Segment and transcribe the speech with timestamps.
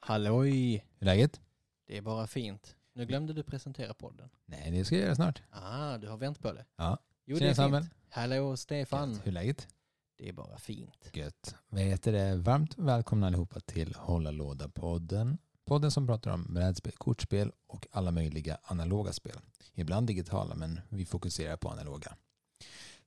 [0.00, 0.72] Halloj!
[0.98, 1.40] Hur är läget?
[1.86, 2.76] Det är bara fint.
[2.92, 4.30] Nu glömde du presentera podden.
[4.46, 5.42] Nej, det ska jag göra snart.
[5.50, 6.64] Ah, du har vänt på det.
[6.76, 6.98] Ja.
[7.24, 7.82] Jo, Tjena, det är Samuel.
[7.82, 7.94] fint.
[8.10, 9.10] Hallå Stefan!
[9.12, 9.20] Gött.
[9.22, 9.68] Hur är läget?
[10.16, 11.10] Det är bara fint.
[11.12, 11.54] Gött.
[11.68, 12.36] Vad heter det?
[12.36, 15.38] Varmt välkomna allihopa till Hålla Låda-podden.
[15.64, 19.36] Podden som pratar om brädspel, kortspel och alla möjliga analoga spel.
[19.74, 22.16] Ibland digitala, men vi fokuserar på analoga.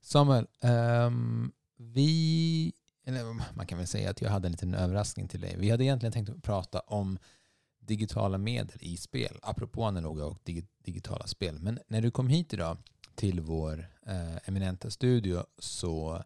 [0.00, 2.72] Samuel, ehm, vi,
[3.04, 5.56] eller man kan väl säga att jag hade en liten överraskning till dig.
[5.58, 7.18] Vi hade egentligen tänkt att prata om
[7.80, 11.58] digitala medel i spel, apropå analoga och dig- digitala spel.
[11.60, 12.76] Men när du kom hit idag
[13.14, 16.24] till vår eh, eminenta studio så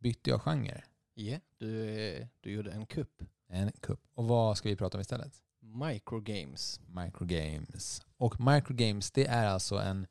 [0.00, 0.82] bytte jag genre.
[1.14, 3.22] Ja, du, eh, du gjorde en kupp.
[3.48, 4.00] En kupp.
[4.14, 5.32] Och vad ska vi prata om istället?
[5.60, 6.80] Microgames.
[6.86, 8.02] Microgames.
[8.16, 10.06] Och microgames det är alltså en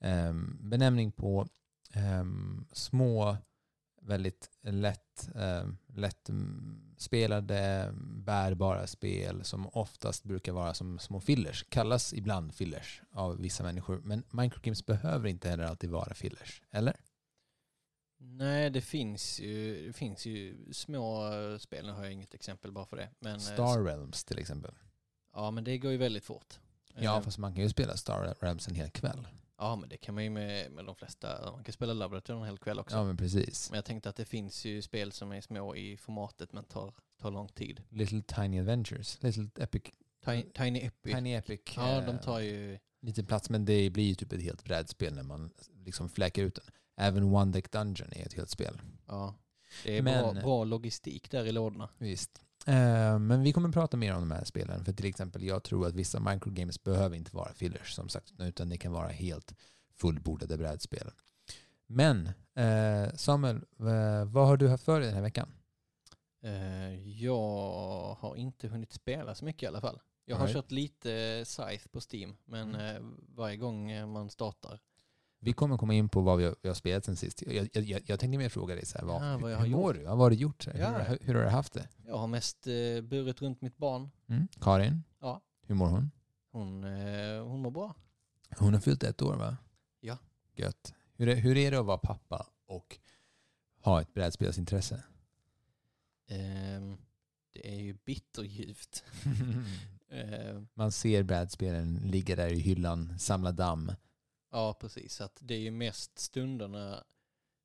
[0.00, 1.46] em, benämning på
[1.92, 3.36] em, små,
[4.02, 6.30] väldigt lätt, um, lätt
[6.96, 11.64] spelade, bärbara spel som oftast brukar vara som små fillers.
[11.68, 14.00] Kallas ibland fillers av vissa människor.
[14.04, 16.62] Men microgames behöver inte heller alltid vara fillers.
[16.70, 16.96] Eller?
[18.18, 21.86] Nej, det finns ju, det finns ju små eh, spel.
[21.86, 23.08] Nu har jag inget exempel bara för det.
[23.18, 24.74] Men, eh, Star Realms till exempel.
[25.34, 26.58] Ja, men det går ju väldigt fort.
[26.94, 29.26] Ja, Eh, fast man kan ju spela Star Realms en hel kväll.
[29.62, 31.52] Ja men det kan man ju med, med de flesta.
[31.52, 32.96] Man kan spela Laboratory en hel kväll också.
[32.96, 33.70] Ja, men precis.
[33.70, 36.94] Men jag tänkte att det finns ju spel som är små i formatet men tar,
[37.20, 37.82] tar lång tid.
[37.88, 39.22] Little Tiny Adventures.
[39.22, 39.82] Little Epic.
[40.24, 41.14] Tiny, Tiny Epic.
[41.14, 41.60] Tiny Epic.
[41.76, 42.78] Ja, de eh, tar ju...
[43.00, 46.54] lite plats, men det blir ju typ ett helt brädspel när man liksom fläker ut
[46.54, 46.64] den.
[46.96, 48.80] Även One Deck Dungeon är ett helt spel.
[49.06, 49.34] Ja.
[49.84, 51.88] Det är Men- bra, bra logistik där i lådorna.
[51.98, 52.40] Visst.
[52.66, 54.84] Eh, men vi kommer prata mer om de här spelen.
[54.84, 58.68] För till exempel, jag tror att vissa microgames behöver inte vara fillers som sagt, utan
[58.68, 59.54] det kan vara helt
[59.94, 61.10] fullbordade brädspel.
[61.86, 65.48] Men eh, Samuel, eh, vad har du haft för dig den här veckan?
[67.04, 70.00] Jag har inte hunnit spela så mycket i alla fall.
[70.24, 70.54] Jag har Right.
[70.56, 73.14] kört lite Scythe på Steam, men Mm.
[73.28, 74.80] varje gång man startar.
[75.44, 77.42] Vi kommer komma in på vad vi har, vi har spelat sen sist.
[77.46, 79.94] Jag, jag, jag, tänkte mer fråga dig, så här, vad, Ja, vad jag hur, mår
[79.94, 80.04] du?
[80.04, 80.66] Vad har du gjort?
[80.74, 80.98] Ja.
[80.98, 81.88] hur, hur har du haft det?
[82.06, 84.10] Jag har mest eh, burit runt mitt barn.
[84.26, 84.48] Mm?
[84.60, 85.02] Karin?
[85.20, 85.40] Ja.
[85.66, 86.10] Hur mår hon?
[86.50, 87.94] Hon, eh, hon mår bra.
[88.58, 89.56] Hon har fyllt ett år va?
[90.00, 90.18] Ja.
[90.54, 90.94] Gött.
[91.16, 92.98] Hur är, hur är det att vara pappa och
[93.80, 95.02] ha ett brädspelsintresse?
[96.28, 96.96] Ehm,
[97.52, 99.04] det är ju bitterljuvt.
[100.12, 103.92] Eh, Man ser brädspelen ligga där i hyllan, samla damm.
[104.52, 105.20] Ja, precis.
[105.20, 107.04] Att det är ju mest stunderna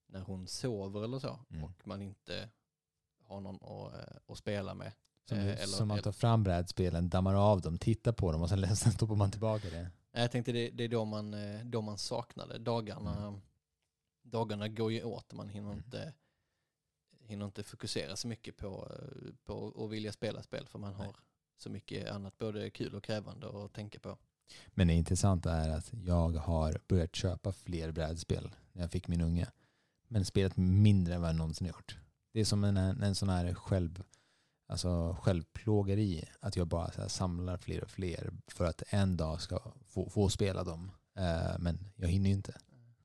[0.07, 1.63] när hon sover eller så Mm.
[1.63, 2.49] och man inte
[3.23, 4.91] har någon att, eh, att spela med.
[5.25, 8.49] Som, Eh, eller- som man tar fram brädspelen, dammar av dem, tittar på dem och
[8.49, 9.81] sen, stoppar man tillbaka det.
[10.11, 12.57] Nej, Jag tänkte det, det är då man, eh, då man saknade.
[12.57, 13.39] Dagarna,
[14.21, 15.33] dagarna går ju åt.
[15.33, 15.77] Man hinner, Mm.
[15.85, 16.13] inte,
[17.19, 18.91] hinner inte fokusera så mycket på,
[19.45, 21.05] på att vilja spela spel för man Nej.
[21.07, 21.15] har
[21.57, 24.17] så mycket annat både kul och krävande att tänka på.
[24.67, 29.21] Men det intressanta är att jag har börjat köpa fler brädspel när jag fick min
[29.21, 29.47] unge.
[30.07, 31.97] Men spelat mindre än vad jag någonsin gjort.
[32.33, 34.03] Det är som en, en sån här själv,
[34.67, 36.29] alltså självplågeri.
[36.39, 40.29] Att jag bara här samlar fler och fler för att en dag ska få, få
[40.29, 40.91] spela dem.
[41.15, 42.57] Eh, men jag hinner ju inte.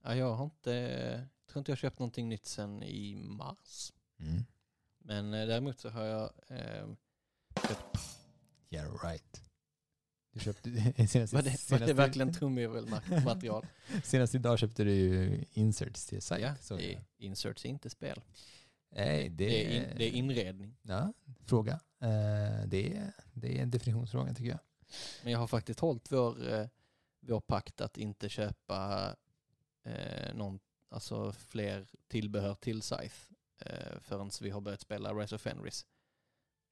[0.03, 3.93] Ja, jag har inte, jag tror inte jag köpt någonting nytt sedan i mars.
[4.19, 4.45] Mm.
[4.99, 6.87] Men eh, däremot så har jag eh,
[7.69, 7.99] köpt,
[8.71, 9.43] Yeah right.
[10.33, 10.71] Du köpte,
[11.09, 13.67] senast, var det, var senast, det verkligen trumvirvelmaterial?
[14.05, 16.43] senast idag köpte du ju inserts till sajt.
[16.43, 16.83] ja, jag.
[16.83, 18.21] är inserts är inte spel.
[18.91, 20.77] Nej, det, Det är, in, det är inredning.
[20.83, 21.13] Ja,
[21.45, 21.73] fråga.
[22.01, 24.59] Eh, det, är, det är en definitionsfråga tycker jag.
[25.23, 26.67] Men jag har faktiskt hållit vår, eh,
[27.21, 29.09] vår pakt att inte köpa
[29.85, 35.41] eh, någon, alltså fler tillbehör till Scythe eh, förrän vi har börjat spela Rise of
[35.41, 35.87] Fenris.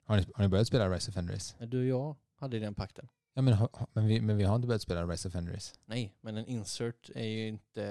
[0.05, 1.55] Har ni, har ni börjat spela Rise of Fenris?
[1.59, 3.07] Du och jag hade den pakten.
[3.33, 5.73] Ja, men, ha- men, vi, men vi har inte börjat spela Rise of Fenris.
[5.85, 7.83] Nej, men en insert är ju inte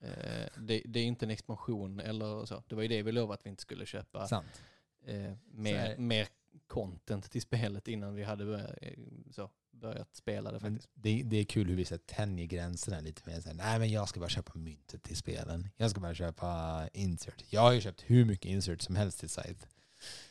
[0.00, 2.62] eh, det, det är inte en expansion eller så.
[2.68, 4.62] Det var ju det vi lovade att vi inte skulle köpa Sant.
[5.06, 6.28] eh, Så mer, är- mer
[6.66, 8.92] content till spelet innan vi hade börjat, eh,
[9.30, 10.90] så, börjat spela det Men faktiskt.
[10.94, 13.40] det, det är kul hur vi så här tänjer gränserna lite mer.
[13.40, 15.68] Så här, Nej men jag ska bara köpa myntet till spelen.
[15.76, 17.44] Jag ska bara köpa insert.
[17.50, 19.66] Jag har ju köpt hur mycket insert som helst till site.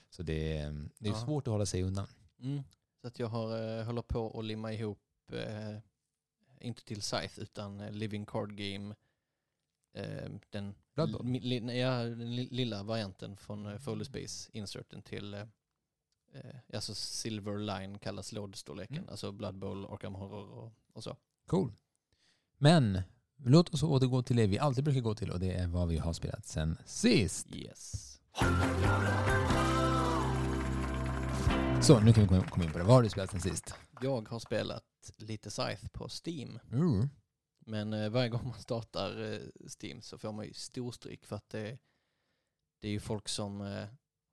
[0.10, 1.26] Så det, är- det är Ja.
[1.26, 2.08] svårt att hålla sig undan.
[2.42, 2.64] Mm.
[3.06, 5.00] Så att jag har, eh, håller på att limma ihop,
[5.32, 5.78] eh,
[6.60, 8.96] inte till Scythe utan eh, Living Card Game,
[9.94, 10.76] eh, den,
[11.24, 15.42] li, li, ja, den li- lilla varianten från eh, Foley Space, inserten till eh,
[16.34, 19.10] eh, alltså Silver Line kallas lådstorleken, Mm.
[19.10, 21.18] alltså Blood Bowl, Arkham Horror och, och så.
[21.48, 21.72] Cool.
[22.58, 23.02] Men
[23.38, 25.98] låt oss återgå till det vi alltid brukar gå till och det är vad vi
[25.98, 27.48] har spelat sen sist.
[27.56, 28.22] Yes.
[31.88, 32.84] Så nu kan vi komma- in på det.
[32.84, 33.74] Vad har du spelat sen sist?
[34.02, 34.84] Jag har spelat
[35.18, 36.60] lite Scythe på Steam.
[36.72, 37.10] Mm.
[37.60, 39.40] Men eh, varje gång man startar eh,
[39.82, 41.78] Steam så får man ju storstryk för att det,
[42.82, 43.86] det är ju folk som eh,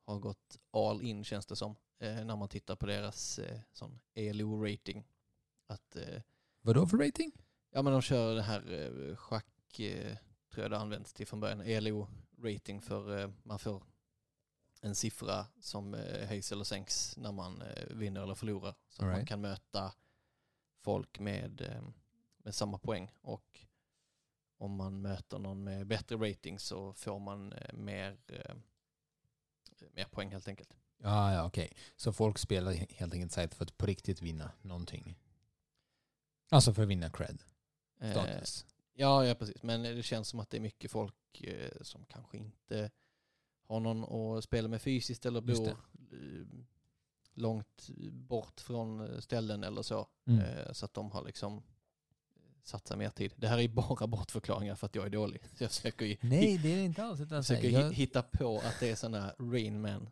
[0.06, 1.76] har gått all in känns det som.
[2.00, 5.04] Eh, när man tittar på deras eh, sån ELO-rating.
[5.66, 6.22] Att, eh,
[6.60, 7.32] Vad då för rating?
[7.70, 9.46] ja men de kör det här schack,
[10.52, 13.82] tror jag det används till från början, ELO-rating för man får
[14.84, 18.74] en siffra som eh, höjs eller sänks när man eh, vinner eller förlorar.
[18.88, 19.92] Så att man kan möta
[20.80, 21.82] folk med, eh,
[22.36, 23.66] med samma poäng och
[24.58, 28.54] om man möter någon med bättre rating så får man eh, mer, eh,
[29.92, 30.76] mer poäng helt enkelt.
[30.98, 31.76] Ja, ja okej.
[31.96, 35.18] Så folk spelar he- helt enkelt sajt för att på riktigt vinna någonting.
[36.50, 37.42] Alltså för att vinna cred.
[38.00, 38.66] Eh, Status.
[38.92, 39.62] Ja, ja, precis.
[39.62, 42.90] Men det känns som att det är mycket folk eh, som kanske inte
[43.66, 45.74] har någon att spela med fysiskt eller bor eh,
[47.34, 50.06] långt bort från eh, ställen eller så.
[50.26, 50.40] Mm.
[50.40, 51.62] Eh, så att de har liksom
[52.64, 53.32] satsat mer tid.
[53.36, 55.40] Det här är bara bortförklaringar för att jag är dålig.
[55.56, 57.20] Så jag försöker ju Nej, det är det inte alls.
[57.20, 60.08] Utan försöker jag, hitta på att det är sådana Rain Man.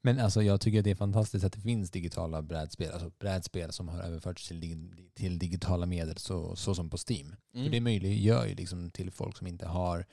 [0.00, 2.92] men alltså jag tycker det är fantastiskt att det finns digitala brädspel.
[2.92, 7.36] Alltså brädspel som har överförts till, till digitala medel så, så som på Steam.
[7.52, 7.70] För Mm.
[7.70, 10.06] det möjliggör ju liksom till folk som inte har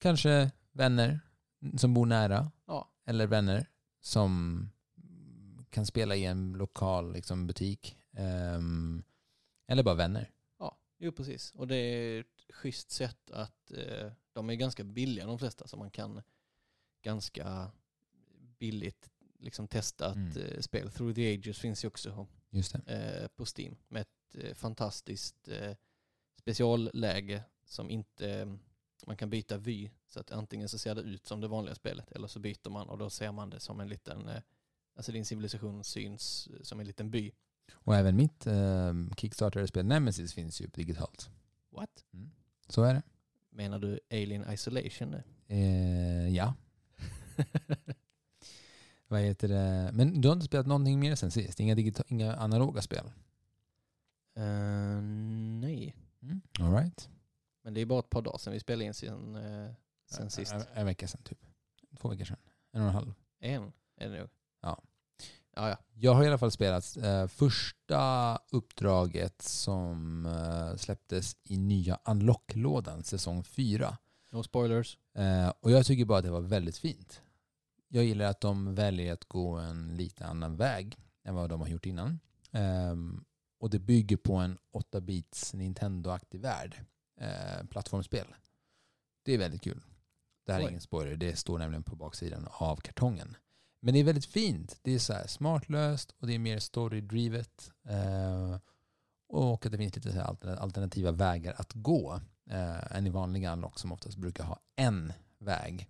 [0.00, 1.20] kanske vänner
[1.76, 2.90] som bor nära Ja.
[3.04, 3.66] eller vänner
[4.00, 4.70] som
[5.70, 7.96] kan spela i en lokal liksom, butik.
[8.12, 9.02] ehm,
[9.66, 10.30] eller bara vänner.
[10.58, 11.52] Ja, jo precis.
[11.54, 15.76] Och det är ett schysst sätt att eh, de är ganska billiga de flesta så
[15.76, 16.22] man kan
[17.02, 17.70] ganska
[18.58, 20.52] billigt liksom testa ett Mm.
[20.52, 20.90] eh, spel.
[20.90, 22.92] Through the Ages finns ju också Just det.
[23.22, 25.74] eh, på Steam med ett eh, fantastiskt eh,
[26.36, 28.58] specialläge som inte
[29.06, 32.12] man kan byta vy så att antingen så ser det ut som det vanliga spelet
[32.12, 34.40] eller så byter man och då ser man det som en liten eh,
[34.94, 37.30] Alltså din civilisation syns eh, som en liten by.
[37.72, 41.30] Och även mitt um, Kickstarter-spel Nemesis finns ju digitalt.
[41.70, 42.04] What?
[42.12, 42.30] Mm.
[42.68, 43.02] Så är det.
[43.50, 45.22] Menar du Alien Isolation nu?
[45.48, 46.54] Eh, ja.
[49.08, 49.90] Vad heter det?
[49.92, 51.60] Men du har inte spelat någonting mer sen sist?
[51.60, 53.10] Inga, digita- inga analoga spel?
[54.36, 55.00] Eh,
[55.60, 56.40] nej, Mm.
[56.60, 57.08] All right.
[57.68, 59.70] Men det är bara ett par dagar sedan vi spelade in sen, uh,
[60.10, 60.52] sen sist.
[60.52, 61.38] En, en vecka sedan typ.
[62.00, 62.36] Två veckor sedan.
[62.72, 63.14] En och en halv.
[63.40, 64.28] En är det nog.
[64.60, 64.82] Ja.
[65.56, 65.76] Ja, ja.
[65.94, 73.04] Jag har i alla fall spelat eh, första uppdraget som eh, släpptes i nya Unlock-lådan,
[73.04, 73.98] säsong 4.
[74.30, 74.98] No spoilers.
[75.14, 77.22] Eh, och jag tycker bara att det var väldigt fint.
[77.88, 81.68] Jag gillar att de väljer att gå en lite annan väg än vad de har
[81.68, 82.20] gjort innan.
[82.52, 83.24] Ehm,
[83.58, 86.84] och det bygger på en 8-bits Nintendo-aktig värld.
[87.20, 88.26] Eh, plattformsspel.
[89.24, 89.80] Det är väldigt kul.
[90.46, 90.68] Det här är Oj.
[90.68, 93.36] ingen spoiler, det står nämligen på baksidan av kartongen.
[93.80, 94.78] Men det är väldigt fint.
[94.82, 97.70] Det är så här smartlöst och det är mer story-drivet.
[97.88, 98.58] Eh,
[99.28, 102.20] och att det finns lite så alternativa vägar att gå
[102.50, 105.88] eh, än i vanliga unlock som oftast brukar ha en väg.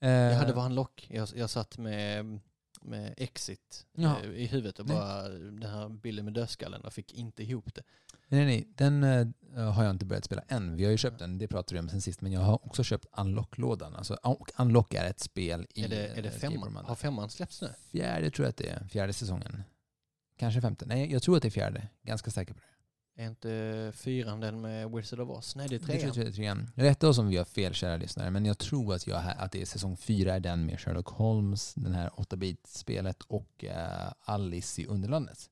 [0.00, 1.06] Eh, Ja, det var en lock.
[1.10, 2.40] Jag, jag satt med,
[2.84, 4.16] med Exit Ja.
[4.24, 4.96] eh, i huvudet och Nej.
[4.96, 7.82] bara den här bilden med dödskallen och fick inte ihop det.
[8.28, 10.76] Nej, nej, den eh, har jag inte börjat spela än.
[10.76, 12.20] Vi har ju köpt den, det pratade vi om sen sist.
[12.20, 13.96] Men jag har också köpt Unlock-lådan.
[13.96, 16.84] Alltså, och Unlock är ett spel i är det, är det eh, femman?
[16.84, 17.68] Har femman släppts nu?
[17.92, 18.88] Fjärde tror jag att det är.
[18.88, 19.62] Fjärde säsongen.
[20.38, 20.86] Kanske femte.
[20.86, 21.88] Nej, jag tror att det är fjärde.
[22.02, 22.66] Ganska säker på det.
[23.16, 25.56] Är inte fyran den med Wizard of Oz?
[25.56, 26.12] Nej, det är trean.
[26.14, 26.70] det är trean.
[26.74, 28.30] Rätta oss om vi har fel, kära lyssnare.
[28.30, 31.74] Men jag tror att, jag, att det är säsong fyra är den med Sherlock Holmes,
[31.74, 35.50] den här 8-bit-spelet och eh, Alice i Underlandet.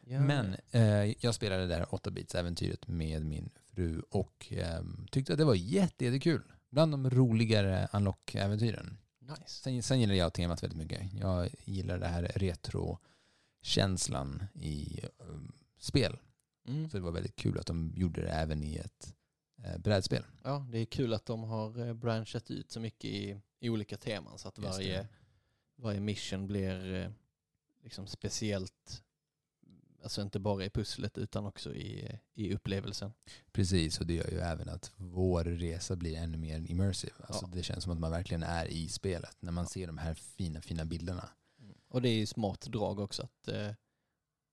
[0.00, 0.20] Ja.
[0.20, 5.44] Men eh, jag spelade det där 8-bits-äventyret med min fru och eh, tyckte att det
[5.44, 6.42] var jätte, jättekul.
[6.70, 8.96] Bland de roligare Unlock-äventyren.
[9.20, 9.42] Nice.
[9.46, 11.12] Sen, sen gillar jag temat väldigt mycket.
[11.12, 16.18] Jag gillar det här retro-känslan i um, spel.
[16.68, 16.90] Mm.
[16.90, 19.14] Så det var väldigt kul att de gjorde det även i ett
[19.64, 20.24] eh, brädspel.
[20.42, 23.96] Ja, det är kul att de har eh, branchat ut så mycket i, i olika
[23.96, 25.08] teman så att varje,
[25.76, 27.10] varje mission blir eh,
[27.82, 29.02] liksom speciellt,
[30.02, 33.12] alltså inte bara i pusslet utan också i, i upplevelsen.
[33.52, 37.14] Precis, och det gör ju även att vår resa blir ännu mer immersive.
[37.20, 37.56] Alltså Ja.
[37.56, 40.60] Det känns som att man verkligen är i spelet när man ser de här fina,
[40.60, 41.28] fina bilderna.
[41.60, 41.74] Mm.
[41.88, 43.70] Och det är ju smart drag också att eh,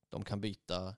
[0.09, 0.95] de kan byta,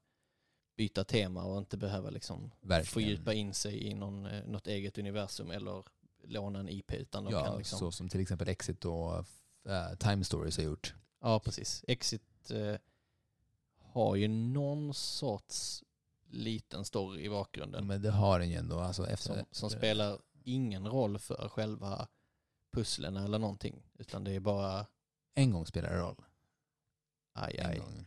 [0.77, 2.85] byta tema och inte behöva liksom Verkligen.
[2.93, 5.83] fördjupa in sig i någon, eh, något eget universum eller
[6.23, 6.91] låna en IP.
[6.93, 9.19] Utan de Ja, kan liksom, så som till exempel Exit och
[9.69, 10.93] uh, Time Stories har gjort.
[11.21, 11.83] ja, precis.
[11.87, 12.75] Exit eh,
[13.77, 15.83] har ju någon sorts
[16.29, 18.79] liten story i bakgrunden Men det har den ju ändå.
[18.79, 22.07] Alltså efter, som, som spelar ingen roll för själva
[22.73, 23.83] pusslen eller någonting.
[23.99, 24.85] Utan det är bara,
[25.33, 26.23] En gång spelar det roll.
[27.33, 27.77] aj, En aj.
[27.79, 28.05] gång.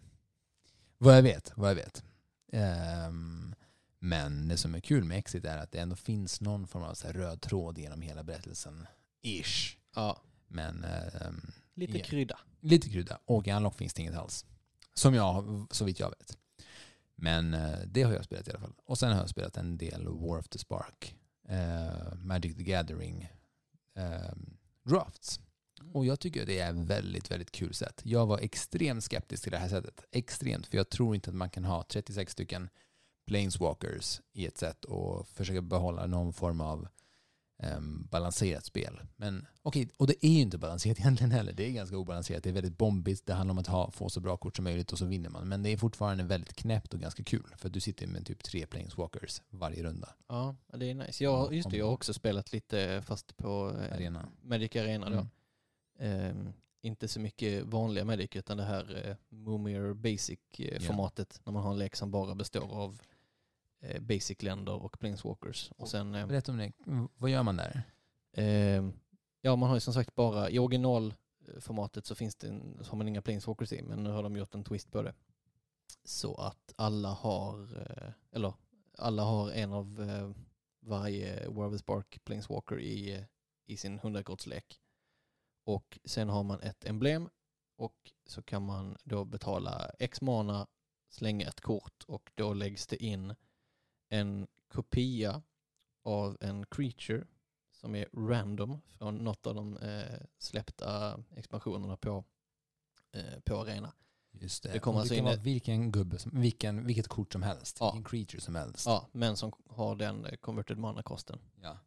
[0.99, 2.05] Vad jag vet, vad jag vet.
[2.53, 3.55] Ehm,
[3.99, 6.95] men det som är kul med Exit är att det ändå finns någon form av
[6.95, 8.87] så röd tråd genom hela berättelsen.
[9.23, 9.77] Ish.
[9.95, 12.05] Ja, Men ehm, lite Ja.
[12.05, 12.39] krydda.
[12.61, 13.19] lite krydda.
[13.25, 14.47] Och i Unlock finns det inget alls.
[14.95, 16.39] Som jag, så vitt jag vet.
[17.15, 18.75] Men eh, det har jag spelat i alla fall.
[18.85, 21.15] Och sen har jag spelat en del War of the Spark,
[21.49, 23.29] eh, Magic the Gathering,
[23.97, 24.33] eh,
[24.83, 25.41] Drafts.
[25.93, 28.01] Och jag tycker det är ett väldigt, väldigt kul sätt.
[28.05, 30.05] Jag var extremt skeptisk till det här sättet.
[30.11, 32.69] Extremt, för jag tror inte att man kan ha 36 stycken
[33.27, 36.89] planeswalkers i ett sätt och försöka behålla någon form av
[37.63, 39.01] um, balanserat spel.
[39.17, 41.53] Men okej, och det är ju inte balanserat egentligen heller.
[41.53, 42.43] Det är ganska obalanserat.
[42.43, 43.27] Det är väldigt bombigt.
[43.27, 45.49] Det handlar om att ha, få så bra kort som möjligt och så vinner man.
[45.49, 47.55] Men det är fortfarande väldigt knäppt och ganska kul.
[47.57, 50.09] För du sitter med typ tre planeswalkers varje runda.
[50.29, 51.25] Ja, det är nice.
[51.25, 54.29] Jag, just det, jag har också spelat lite fast på eh, Arena.
[54.43, 55.13] Magic Arena då.
[55.13, 55.29] Mm.
[56.01, 56.53] Ehm,
[56.83, 61.79] inte så mycket vanliga Magic utan det här eh, Moomier Basic-formatet när man har en
[61.79, 63.01] lek som bara består av
[63.81, 65.71] eh, Basic-länder och Planeswalkers.
[65.77, 66.73] Och sen, eh, Berätta om det.
[67.17, 67.83] Vad gör man där?
[68.33, 68.93] ehm,
[69.41, 72.99] ja man har ju som sagt bara, i originalformatet så finns det en, så har
[72.99, 75.15] man inga Planeswalkers i, men nu har de gjort en twist på det.
[76.05, 78.55] Så att alla har, eh, eller
[78.99, 80.31] alla har en av eh,
[80.81, 83.25] varje War of the Spark Planeswalker i, eh,
[83.67, 84.81] i sin 100-kortslek.
[85.65, 87.29] Och sen har man ett emblem
[87.77, 90.67] och så kan man då betala X mana,
[91.09, 93.35] slänga ett kort och då läggs det in
[94.09, 95.43] en kopia
[96.03, 97.27] av en creature
[97.73, 102.25] som är random från något av de eh, släppta expansionerna på,
[103.13, 103.93] eh, på arena.
[104.33, 104.73] Just det.
[104.73, 107.77] Det kommer alltså in vara vilken gubbe, som, vilken, vilket kort som helst.
[107.81, 107.93] Ja.
[107.93, 108.87] Vilken creature som helst.
[108.87, 111.39] Ja, men som har den eh, converted mana-kosten.
[111.63, 111.79] Ja.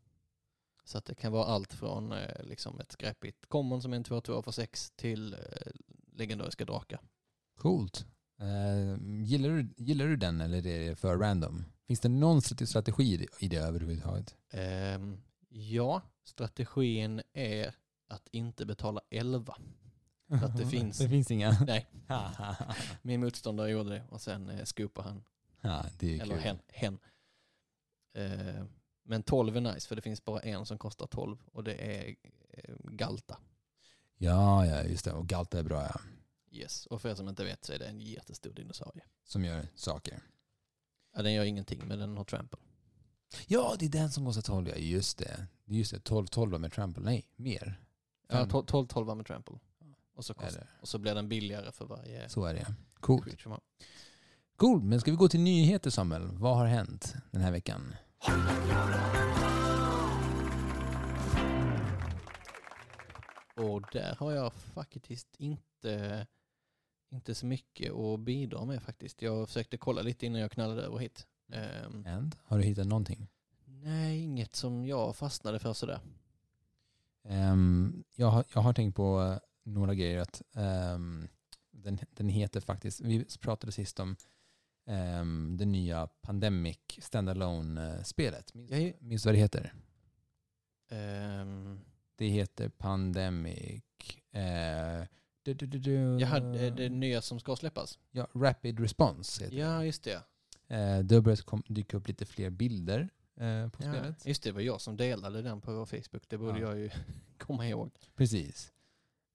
[0.86, 4.04] Så att det kan vara allt från eh, liksom ett skräpigt common som är en
[4.04, 5.40] 2-2 för 6 till eh,
[6.12, 7.00] legendariska drakar.
[7.58, 8.06] Coolt.
[8.40, 11.66] Eh, gillar, du, gillar du den eller är det för random?
[11.88, 14.36] Finns det någon strate- strategi i det, överhuvudtaget?
[14.52, 17.76] Ehm, ja, strategin är
[18.08, 19.56] att inte betala 11.
[20.30, 21.52] För att det finns- det finns inga?
[21.68, 21.88] Nej.
[23.02, 25.24] Min motståndare gjorde det och sen eh, scoopade han,
[25.62, 26.44] ja, det är eller kul.
[26.44, 26.60] hen.
[26.68, 27.00] hen.
[29.04, 32.16] Men 12 är nice för det finns bara en som kostar 12 och det är
[32.50, 33.38] eh, Galta.
[34.18, 35.12] Ja, ja, just det.
[35.14, 36.02] Och Galta är bra, ja.
[36.52, 36.86] Yes.
[36.86, 39.04] Och för er som inte vet så är det en jättestor dinosaurie.
[39.24, 40.20] Som gör saker.
[41.16, 42.60] Ja, den gör ingenting men den har trample.
[43.48, 44.76] Ja, det är den som kostar 12, ja.
[44.76, 45.48] Just det.
[45.66, 47.04] Just det, 12, 12 med trample.
[47.04, 47.80] Nej, mer.
[48.28, 48.50] Ja, Fem.
[48.50, 49.60] 12, 12 12 med trample.
[50.16, 52.76] Och så, kost, och så blir den billigare för varje så är det.
[53.00, 53.46] Coolt.
[54.56, 56.28] Cool, men ska vi gå till nyheter Samuel?
[56.32, 57.96] Vad har hänt den här veckan?
[63.56, 66.28] Och där har jag faktiskt inte,
[67.10, 69.22] inte så mycket att bidra med faktiskt.
[69.22, 71.28] Jag försökte kolla lite innan jag knallade över hit.
[71.52, 72.36] Ehm, And?
[72.44, 73.28] Har du hittat någonting?
[73.66, 76.00] nej, inget som jag fastnade för sådär.
[77.24, 80.20] Ehm, jag, har, jag har tänkt på eh, några grejer.
[80.20, 81.28] Att, ehm,
[81.72, 84.16] den, den heter faktiskt, vi pratade sist om
[84.86, 88.54] um, det nya Pandemic Standalone-spelet.
[88.54, 89.74] Minns, Jag minns vad det heter?
[90.90, 91.80] Ehm,
[92.16, 93.84] Det heter Pandemic...
[94.36, 95.06] Uh,
[95.44, 98.00] du, du, du, du, jaha, det, det nya som ska släppas?
[98.12, 100.22] ja, Rapid Response heter Ja, just det.
[100.68, 100.98] det.
[100.98, 104.26] Uh, det har börjat kom, dyka upp lite fler bilder eh, på Ja, spelet.
[104.26, 106.24] just det, det var jag som delade den på vår Facebook.
[106.30, 106.68] Det borde Ja.
[106.68, 106.90] jag ju
[107.38, 107.92] komma ihåg.
[108.16, 108.72] Precis.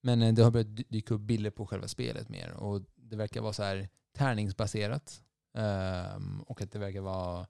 [0.00, 2.50] Men eh, det har börjat dy- dyka upp bilder på själva spelet mer.
[2.52, 5.22] Och det verkar vara så här tärningsbaserat.
[5.58, 7.46] Ehm, och att det verkar vara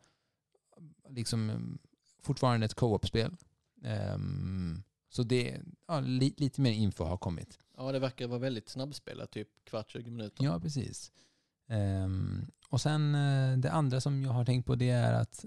[1.09, 1.79] liksom
[2.23, 3.37] fortfarande ett co-op-spel.
[3.85, 7.59] Ehm, så det, ja, li, lite mer info har kommit.
[7.77, 10.45] Ja, det verkar vara väldigt snabbspelat, typ kvart, 20 minuter.
[10.45, 11.13] Ja, precis.
[11.69, 15.45] Ehm, och sen eh, det andra som jag har tänkt på det är att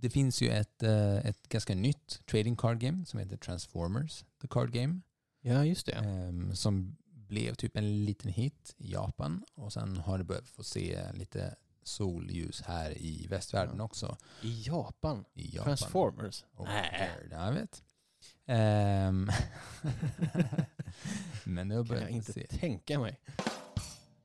[0.00, 4.48] det finns ju ett, eh, ett ganska nytt trading card game som heter Transformers, the
[4.48, 5.00] card game.
[5.40, 5.96] Ja, just det.
[6.54, 6.96] Som
[7.34, 11.54] blev typ en liten hit i Japan och sen har det börjat få se lite
[11.82, 14.16] solljus här i västvärlden också.
[14.42, 15.24] I Japan?
[15.34, 15.76] I Japan.
[15.76, 16.44] Transformers?
[16.54, 17.10] Och Nej.
[17.30, 17.82] Jag vet.
[18.46, 19.30] Ehm,
[21.44, 22.46] Men har kan jag inte se.
[22.46, 23.20] tänka mig.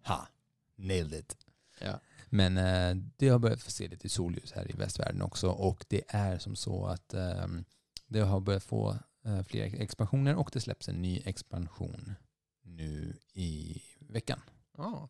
[0.05, 0.27] Ha,
[0.75, 1.37] nailed it.
[1.81, 1.99] Ja.
[2.25, 6.03] Men eh, det har börjat få se lite solljus här i västvärlden också och det
[6.07, 7.65] är som så att ehm,
[8.07, 12.15] det har börjat få eh, fler expansioner och det släpps en ny expansion
[12.79, 14.41] nu i veckan.
[14.77, 15.09] Ja.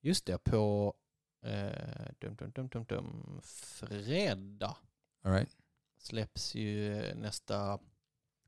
[0.00, 0.94] Just det, på
[1.42, 4.76] eh, dum, dum, dum, dum, dum, fredag
[5.22, 5.56] All right?
[5.98, 7.78] släpps ju nästa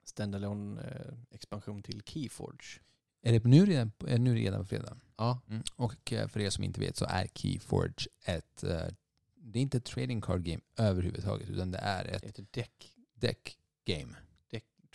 [0.05, 2.81] standalone eh, expansion till Keyforge.
[3.23, 4.97] Är det nu redan, är det nu redan på fredag?
[5.17, 5.63] Ja, Mm.
[5.77, 8.87] Och eh, för er som inte vet så är Keyforge ett, eh,
[9.35, 13.59] det är inte ett trading card game överhuvudtaget utan det är ett heter deck, deck
[13.85, 14.17] game.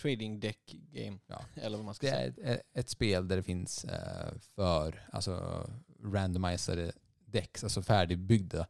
[0.01, 1.19] Trading deck game.
[1.27, 1.41] Ja.
[1.61, 2.33] Eller vad man ska Det säga.
[2.43, 5.63] är ett, ett, spel där det finns eh, för alltså
[6.03, 6.91] randomiserade
[7.25, 8.67] decks, alltså färdigbyggda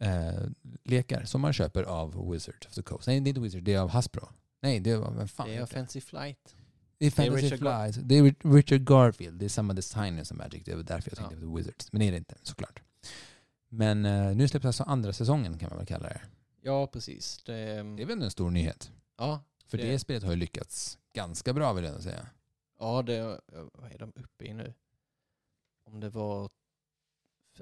[0.00, 0.42] eh,
[0.84, 3.06] lekar som man köper av Wizards of the Coast.
[3.06, 4.28] Nej, det är inte Wizards, det är av Hasbro.
[4.60, 5.66] Nej, det är av, vem fan Det är det?
[5.66, 6.54] Fancy Flight.
[6.98, 7.96] Det är det Fantasy Flies.
[7.96, 9.38] Det är Ri- Richard Garfield.
[9.38, 10.62] Det är samma designer som Magic.
[10.64, 11.40] Det var därför jag tänkte Ja.
[11.40, 11.92] på Wizards.
[11.92, 12.82] Men det är det inte, såklart.
[13.68, 16.20] Men eh, nu släpps alltså andra säsongen kan man väl kalla det.
[16.62, 17.42] Ja, precis.
[17.46, 17.52] Det,
[17.96, 18.90] Det är väl en stor nyhet.
[19.18, 22.28] ja, För det, Det- spelet har ju lyckats ganska bra vill jag ändå säga.
[22.78, 23.40] ja det,
[23.72, 24.74] vad är de uppe i nu?
[25.84, 26.50] Om det var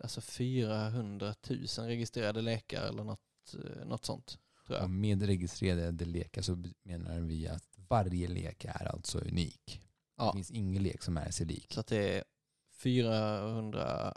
[0.03, 4.39] alltså 400 000 registrerade läkare eller något, eh, något sånt.
[4.67, 4.91] Tror Och jag.
[4.91, 9.81] med registrerade lekar så menar vi att varje lek är alltså unik.
[10.17, 11.73] Det Ja, finns ingen lek som är sig lik.
[11.73, 12.25] så att det är
[12.73, 14.15] 400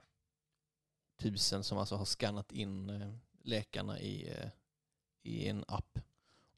[1.24, 4.50] 000 som alltså har skannat in eh, läkarna i, eh,
[5.24, 6.00] i en app.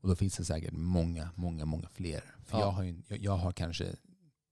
[0.02, 2.36] Och då finns det säkert många, många, många fler.
[2.46, 2.64] För Ja.
[2.66, 3.96] jag, har ju, jag, jag har kanske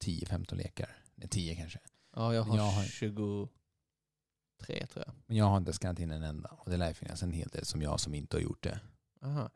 [0.03, 0.97] 10-15 lekar.
[1.15, 1.79] Nej, 10 kanske.
[2.15, 5.15] Ja, jag har, jag har- 23 tror jag.
[5.25, 6.49] Men jag har inte skannat in en enda.
[6.49, 8.79] Och det lär finnas en hel del som jag som inte har gjort det.
[9.21, 9.49] Aha.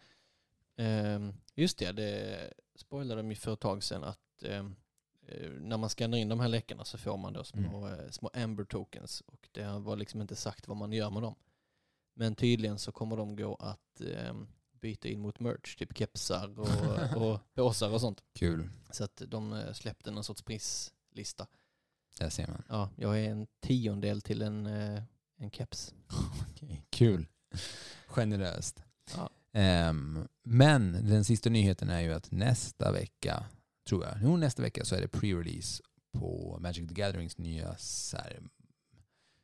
[0.77, 4.63] Ehm, just det, det spoilade de ju för ett tag sedan att eh,
[5.59, 8.63] när man skannar in de här läckorna så får man då små, eh, små amber
[8.63, 11.35] tokens och det var liksom inte sagt vad man gör med dem.
[12.15, 14.47] Men tydligen så kommer de gå att ehm,
[14.83, 16.67] byta in mot merch, typ kepsar och,
[17.15, 18.23] och påsar och sånt.
[18.33, 18.69] Kul.
[18.91, 21.47] Så att de eh, släppte någon sorts prislista.
[22.19, 22.63] Där ser man.
[22.69, 25.03] Ja, jag är en tiondel till en, eh,
[25.37, 25.93] en keps.
[26.89, 27.27] Kul.
[28.07, 28.83] Generöst.
[29.15, 29.29] Ja.
[29.53, 33.45] Ehm, men den sista nyheten är ju att nästa vecka,
[33.87, 37.75] tror jag, jo nästa vecka så är det pre-release på Magic the Gatherings nya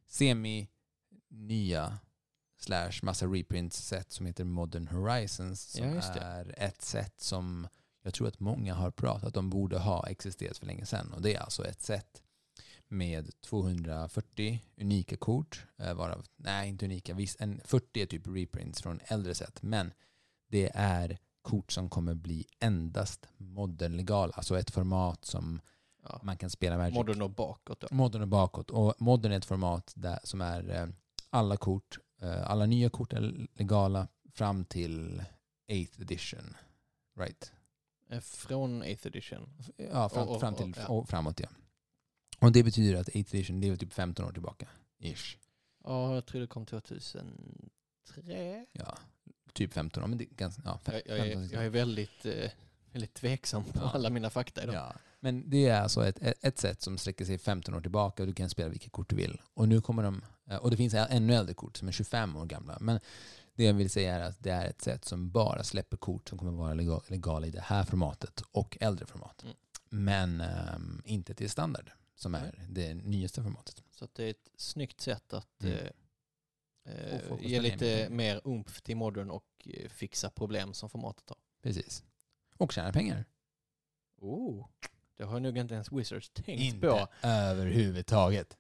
[0.08, 1.99] semi-nya
[2.60, 7.67] slash massa reprints set som heter Modern Horizons som Ja, är ett set som
[8.04, 11.36] jag tror att många har pratat om borde ha existerat för länge sedan och det
[11.36, 12.24] är alltså ett set
[12.88, 18.82] med 240 unika kort, eh, varav, nej inte unika, viss, en 40 är typ reprints
[18.82, 19.93] från äldre set, men
[20.48, 25.62] det är kort som kommer bli endast modern-legala, alltså ett format som
[26.04, 26.19] Ja.
[26.24, 26.95] man kan spela Magic.
[26.95, 27.88] Modern och bakåt då.
[27.91, 28.69] Modern och bakåt.
[28.69, 30.88] Och modern är ett format där, som är eh,
[31.30, 35.23] alla kort, alla nya kort är legala fram till
[35.71, 36.55] 8th edition.
[37.19, 37.51] Right?
[38.10, 39.49] Eh, Från 8th edition.
[39.77, 41.05] Ja, fram, Och- fram till, och- ja.
[41.05, 41.47] framåt ja.
[42.39, 44.67] Och det betyder att 8th edition, det är typ 15 år tillbaka.
[44.99, 45.38] Ish.
[45.84, 48.65] Ja, jag tror det kom 2003.
[48.71, 48.97] Ja,
[49.53, 50.08] typ 15 år.
[50.08, 52.51] Men det är ganska, ja, Jag, jag, 15, är, jag är väldigt, eh,
[52.91, 53.91] väldigt tveksam på Ja.
[53.93, 54.75] alla mina fakta idag.
[54.75, 54.93] Ja.
[55.19, 58.34] Men det är alltså ett, ett, sätt som sträcker sig 15 år tillbaka och du
[58.34, 59.41] kan spela vilka kort du vill.
[59.53, 60.21] Och nu kommer de, eh,
[60.57, 62.77] och det finns ännu äldre kort som är 25 år gamla.
[62.81, 62.99] Men
[63.53, 66.38] det jag vill säga är att det är ett sätt som bara släpper kort som
[66.38, 69.43] kommer vara legal, legala i det här formatet och äldre format.
[69.43, 69.55] Mm.
[69.89, 73.83] Men ehm, inte till standard som är det nyaste formatet.
[73.91, 75.75] Så det är ett snyggt sätt att Mm.
[76.85, 81.38] eh, eh, ge lite mer umf till modern och eh, fixa problem som formatet har.
[81.63, 82.03] Precis.
[82.57, 83.25] Och tjäna pengar.
[84.21, 84.67] Oh,
[85.17, 87.07] det har nog inte ens Wizards tänkt Inte på.
[87.23, 88.57] överhuvudtaget.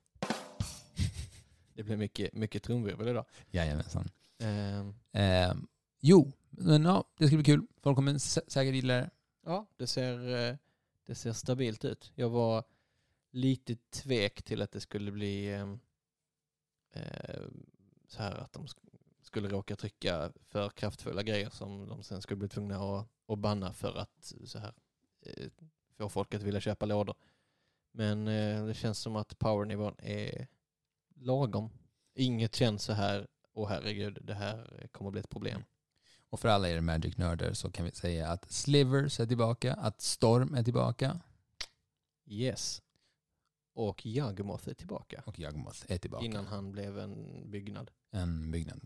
[1.79, 3.25] Det blir mycket, mycket trumvirvel idag.
[3.51, 4.09] Jajamensan.
[4.39, 5.67] Ehm, Ehm,
[5.99, 7.67] jo, men ja, det ska bli kul.
[7.81, 9.09] Folk kommer sä- säkert gilla det.
[9.45, 10.55] ja, det ser, eh,
[11.05, 12.11] det ser stabilt ut.
[12.15, 12.63] Jag var
[13.31, 15.75] lite tvek till att det skulle bli eh,
[18.07, 22.37] så här att de sk- skulle råka trycka för kraftfulla grejer som de sen skulle
[22.37, 24.73] bli tvungna att, att banna för att så här,
[25.21, 25.47] eh,
[25.97, 27.15] få folk att vilja köpa lådor.
[27.91, 30.47] Men eh, det känns som att powernivån är
[31.19, 31.69] lagom.
[32.15, 35.63] Inget känns så här, åh herregud, det här kommer bli ett problem.
[36.29, 40.53] Och för alla er Magic-nördar så kan vi säga att Slivers är tillbaka, att Storm
[40.55, 41.19] är tillbaka
[42.31, 42.81] Yes.
[43.73, 45.23] Och Yagmoth är tillbaka.
[45.25, 46.25] och Yagmoth är tillbaka.
[46.25, 47.91] Innan han blev en byggnad.
[48.11, 48.81] En byggnad.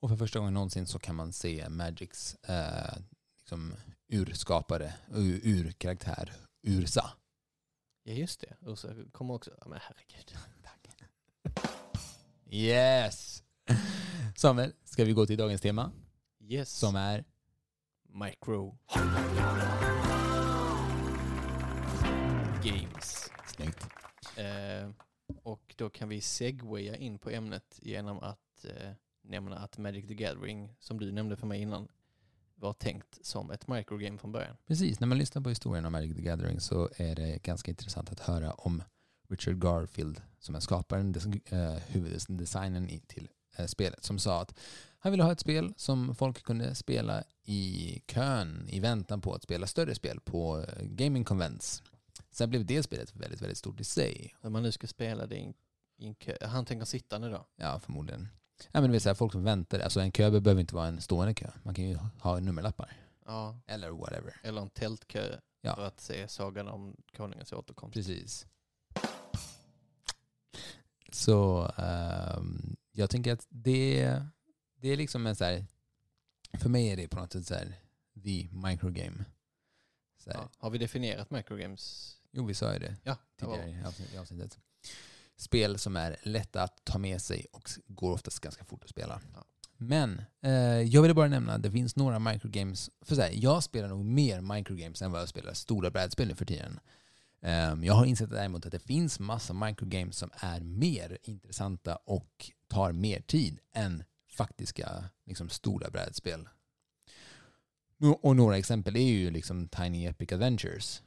[0.00, 2.98] Och för första gången någonsin så kan man se Magics eh,
[3.36, 3.74] liksom
[4.08, 7.10] urskapare, ur, urkaraktär, Ursa.
[8.02, 9.50] Ja just det, Ursa kommer också.
[9.60, 10.36] Ja, men herregud.
[12.50, 13.42] Yes!
[14.36, 15.90] Samuel, ska vi gå till dagens tema
[16.40, 16.70] Yes.
[16.70, 17.24] som är
[18.08, 18.78] Micro
[22.64, 23.30] Games.
[23.46, 23.86] snyggt.
[24.36, 24.90] Eh,
[25.42, 28.90] och då kan vi segwaya in på ämnet genom att eh,
[29.22, 31.88] nämna att Magic the Gathering, som du nämnde för mig innan,
[32.54, 34.56] var tänkt som ett microgame från början.
[34.66, 38.12] Precis, när man lyssnar på historien om Magic the Gathering så är det ganska intressant
[38.12, 38.82] att höra om
[39.28, 44.54] Richard Garfield som är skaparen, eh, huvuddesignen till eh, spelet, som sa att
[44.98, 49.42] han ville ha ett spel som folk kunde spela i kön i väntan på att
[49.42, 51.82] spela större spel på eh, gaming convents.
[52.30, 54.34] Sen blev det spelet väldigt, väldigt stort i sig.
[54.40, 55.54] Om man nu ska spela det i
[56.06, 56.36] en, kö.
[56.40, 57.46] Han tänker sittande då?
[57.56, 58.28] Ja, förmodligen.
[58.72, 59.78] Ja, men det vill säga folk som väntar.
[59.80, 61.50] Alltså en kö behöver inte vara en stående kö.
[61.62, 62.92] Man kan ju ha nummerlappar.
[63.26, 63.60] Ja.
[63.66, 64.40] Eller whatever.
[64.42, 65.74] Eller en tältkö Ja.
[65.74, 67.94] för att se Sagan om Konungens återkomst.
[67.94, 68.46] Precis.
[71.16, 74.22] Så ehm, jag tänker att det,
[74.80, 75.64] det är liksom en så här,
[76.58, 77.74] för mig är det på något sätt så här,
[78.24, 79.24] the microgame.
[80.24, 80.50] Så här, Ja.
[80.58, 82.12] Har vi definierat microgames?
[82.32, 84.58] Jo, vi sa ju det Ja, tidigare i avsnitt- i avsnittet.
[85.36, 89.20] Spel som är lätta att ta med sig och går oftast ganska fort att spela.
[89.34, 89.44] Ja.
[89.76, 90.52] Men eh,
[90.82, 92.90] jag ville bara nämna att det finns några microgames.
[93.00, 96.34] För så här, jag spelar nog mer microgames än vad jag spelar stora brädspel nu
[96.34, 96.80] för tiden.
[97.46, 102.50] Ehm, jag har insett däremot att det finns massa microgames som är mer intressanta och
[102.68, 106.48] tar mer tid än faktiska liksom, stora brädspel.
[108.22, 111.02] Och några exempel är ju liksom Tiny Epic Adventures.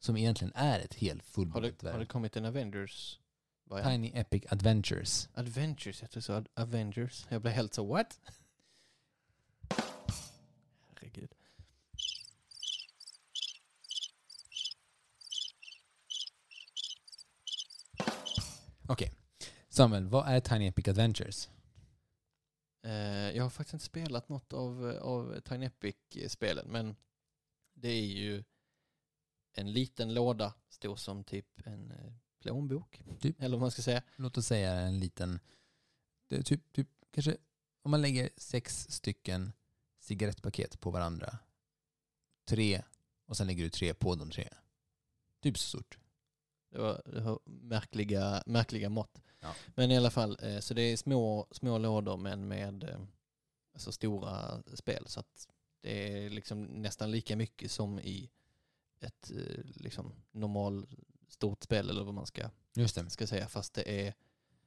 [0.00, 2.08] Som egentligen är ett helt fullbordat det, har det verk.
[2.08, 3.20] kommit en Avengers?
[3.84, 5.28] Tiny Epic Adventures.
[5.34, 6.44] Adventures, jag tror så.
[6.54, 7.26] Avengers.
[7.28, 8.20] Jag blev helt så, what?
[18.90, 19.12] Okej.
[19.68, 21.48] Samuel, vad är Tiny Epic Adventures?
[22.82, 22.92] Eh,
[23.36, 26.96] jag har faktiskt inte spelat något av, av Tiny Epic-spelen, men
[27.74, 28.44] det är ju
[29.52, 33.42] en liten låda, stor som typ en eh, plånbok, Typ.
[33.42, 34.02] eller vad man ska säga.
[34.16, 35.40] Låt oss säga en liten...
[36.28, 37.36] Det är typ, typ kanske
[37.82, 39.52] om man lägger sex stycken
[40.00, 41.38] cigarettpaket på varandra.
[42.44, 42.82] Tre
[43.26, 44.48] och sen lägger du tre på de tre.
[45.40, 45.98] Typ så stort.
[46.70, 49.22] Det var, det var märkliga, märkliga mått.
[49.40, 49.54] Ja.
[49.74, 53.00] Men i alla fall, eh, så det är små, små lådor men med eh,
[53.72, 55.06] alltså stora spel.
[55.06, 55.48] Så att
[55.80, 58.30] det är liksom nästan lika mycket som i
[59.00, 60.86] ett eh, liksom normal
[61.28, 62.50] stort spel eller vad man ska,
[63.08, 63.48] ska säga.
[63.48, 64.14] Fast det är,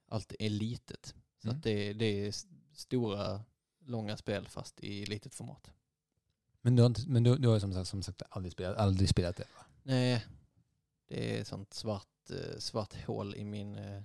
[0.08, 1.16] allt är litet.
[1.42, 1.58] Så Mm.
[1.58, 2.34] att det, det är
[2.76, 3.42] stora,
[3.80, 5.72] långa spel fast i litet format.
[6.62, 9.10] Men du har, inte, men du, du har som sagt, som sagt aldrig, spelat, aldrig
[9.10, 9.66] spelat det va?
[9.84, 10.26] Nej,
[11.12, 14.02] det är ett sånt svart, eh, svart hål i min, eh,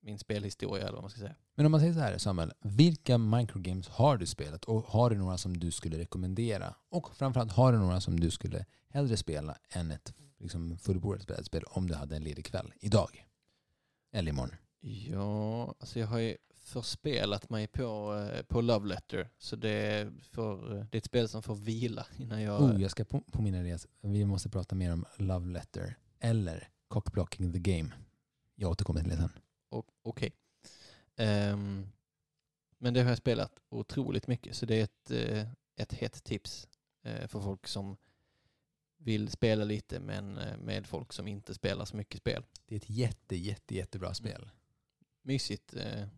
[0.00, 1.34] min spelhistoria eller vad man ska säga.
[1.54, 5.16] Men om man säger så här Samuel, vilka microgames har du spelat och har du
[5.16, 6.74] några som du skulle rekommendera?
[6.88, 11.62] Och framförallt har du några som du skulle hellre spela än ett liksom, fullbordat brädspel
[11.66, 13.26] om du hade en ledig kväll idag?
[14.12, 14.54] Eller imorgon?
[14.80, 19.30] Ja, alltså jag har ju förspelat mig på, eh, på Love Letter.
[19.38, 22.62] Så det, får, det är ett spel som får vila innan jag...
[22.62, 25.96] Oh, jag ska på- påminna dig att vi måste prata mer om Love Letter
[26.26, 27.90] eller Cockblocking the Game.
[28.54, 29.32] Jag återkommer till det sen.
[30.02, 30.32] Okej.
[31.16, 31.88] Ehm,
[32.78, 34.56] men det har jag spelat otroligt mycket.
[34.56, 36.68] Så det är ett, eh, ett hett tips
[37.02, 37.96] eh, för folk som
[38.98, 42.44] vill spela lite men eh, med folk som inte spelar så mycket spel.
[42.66, 44.50] Det är ett jätte, jätte, jättebra spel.
[45.22, 45.74] Mysigt.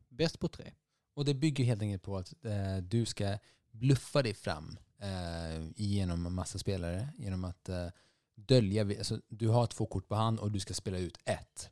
[0.08, 0.72] Bäst på tre.
[1.14, 3.38] Och det bygger helt enkelt på att eh, du ska
[3.70, 7.08] bluffa dig fram eh, genom massa spelare.
[7.18, 7.88] Genom att eh,
[8.46, 11.70] dölja, alltså, du har två kort på hand och du ska spela ut ett.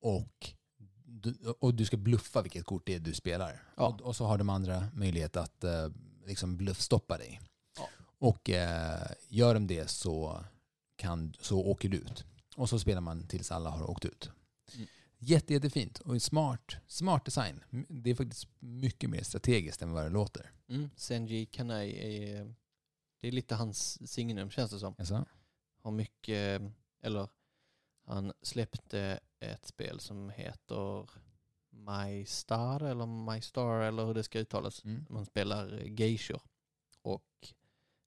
[0.00, 0.54] Och
[1.04, 3.62] du, och du ska bluffa vilket kort det är du spelar.
[3.76, 3.88] Ja.
[3.88, 5.88] Och, och så har de andra möjlighet att eh,
[6.26, 7.40] liksom bluffstoppa dig.
[7.76, 7.88] Ja.
[8.18, 10.44] Och eh, gör de det så,
[10.96, 12.24] kan, så åker du ut.
[12.56, 14.30] Och så spelar man tills alla har åkt ut.
[14.74, 14.86] Mm.
[15.18, 17.64] Jätte, jättefint och smart, smart design.
[17.88, 20.50] Det är faktiskt mycket mer strategiskt än vad det låter.
[20.68, 20.90] Mm.
[20.96, 22.54] Senji Kanai är,
[23.20, 24.94] det är lite hans signum känns det som.
[24.98, 25.24] Alltså?
[25.82, 26.62] Har mycket,
[27.00, 27.28] eller
[28.04, 31.10] han släppte ett spel som heter
[31.70, 34.84] My Star eller My Star eller hur det ska uttalas.
[34.84, 35.06] Mm.
[35.08, 36.42] Man spelar geishor.
[37.02, 37.54] Och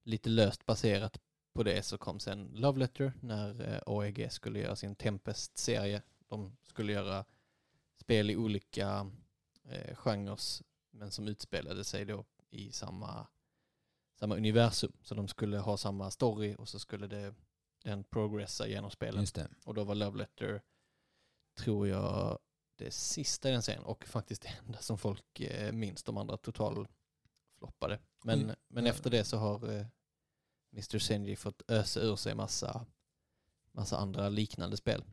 [0.04, 1.18] lite löst baserat
[1.52, 6.02] på det så kom sen Love Letter när eh, AEG skulle göra sin Tempest-serie.
[6.28, 7.24] De skulle göra
[7.96, 9.10] spel i olika
[9.64, 10.38] eh, genrer
[10.90, 13.26] men som utspelade sig då i samma,
[14.14, 14.92] samma universum.
[15.02, 17.34] Så de skulle ha samma story och så skulle det
[17.86, 19.38] den progressar genom spelet.
[19.64, 20.62] Och då var Love Letter,
[21.58, 22.38] tror jag,
[22.76, 26.02] det sista i den serien och faktiskt det enda som folk eh, minns.
[26.02, 26.86] De andra total
[27.58, 27.98] floppade.
[28.24, 28.54] Men, Oj.
[28.68, 28.90] men Ja.
[28.90, 29.86] efter det så har eh,
[30.72, 30.98] Mr.
[30.98, 32.86] Senji fått ösa ur sig massa,
[33.72, 35.04] massa andra liknande spel.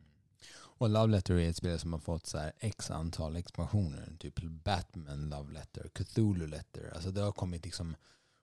[0.56, 4.16] Och Love Letter är ett spel som har fått så här x antal expansioner.
[4.18, 6.92] Typ Batman Love Letter, Cthulhu Letter.
[6.94, 7.96] Alltså det har kommit liksom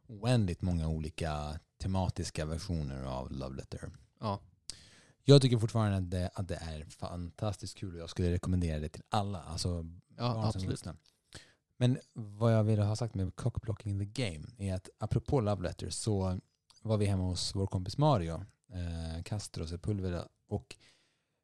[0.07, 3.91] oändligt många olika tematiska versioner av Love Letter.
[4.21, 4.39] Ja,
[5.23, 8.89] Jag tycker fortfarande att det, att det är fantastiskt kul och jag skulle rekommendera det
[8.89, 9.41] till alla.
[9.43, 9.85] Alltså
[10.17, 10.79] ja absolut.
[11.77, 15.63] Men vad jag ville ha sagt med cockblocking in the game är att apropå Love
[15.63, 16.39] Letter så
[16.81, 20.75] var vi hemma hos vår kompis Mario, eh, Castro Sepulveda och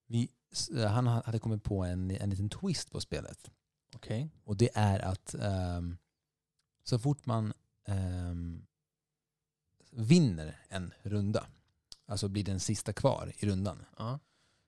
[0.07, 3.51] vi, s- han hade kommit på en, en liten twist på spelet.
[3.95, 4.29] Okej.
[4.43, 5.97] Och det är att ehm,
[6.83, 7.53] så fort man
[7.85, 8.65] ehm,
[9.91, 11.47] vinner en runda,
[12.07, 14.19] alltså blir den sista kvar i rundan, Ja.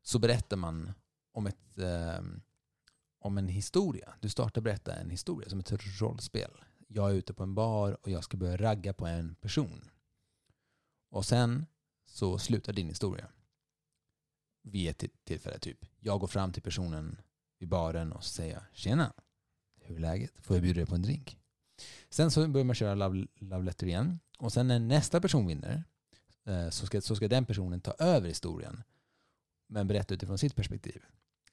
[0.02, 0.92] så berättar man
[1.32, 2.42] om, ett, ehm,
[3.20, 4.14] om en historia.
[4.22, 5.72] Du startar berätta en historia som ett
[6.02, 6.52] rollspel.
[6.88, 9.90] Jag är ute på en bar och jag ska börja ragga på en person.
[11.10, 11.66] Och sen
[12.06, 13.28] så slutar din historia.
[14.64, 15.86] Vid ett till- tillfälle typ.
[16.00, 17.22] Jag går fram till personen
[17.60, 19.14] vid baren och säger Tjena,
[19.82, 20.32] hur är läget?
[20.38, 21.38] Får jag bjuda dig på en drink?
[22.10, 24.20] Sen så börjar man köra love, love letter igen.
[24.38, 25.82] Och sen när nästa person vinner eh,
[26.50, 28.84] Eh, så ska, så ska den personen ta över historien
[29.68, 31.02] men berätta utifrån sitt perspektiv.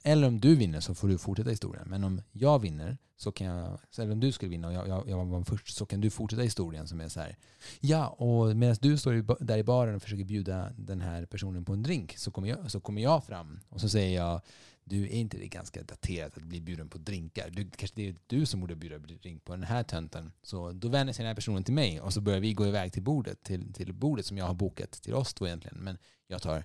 [0.03, 1.89] Eller om du vinner så får du fortsätta historien.
[1.89, 4.89] Men om jag vinner, så kan jag, så- eller om du skulle vinna och jag,
[4.89, 7.37] jag, jag var först, så kan du fortsätta historien som är så här.
[7.81, 11.73] Ja, och medan du står där i baren och försöker bjuda den här personen på
[11.73, 14.41] en drink så kommer jag, så kommer jag fram och så säger jag
[14.89, 17.51] du är inte det ganska daterat att bli bjuden på drinkar?
[17.51, 20.33] Du, kanske det är du som borde bjuda drink på den här tönten.
[20.43, 22.93] Så då vänder sig den här personen till mig och så börjar vi gå iväg
[22.93, 25.79] till bordet, till, till bordet som jag har bokat till oss två egentligen.
[25.79, 26.57] Men jag tar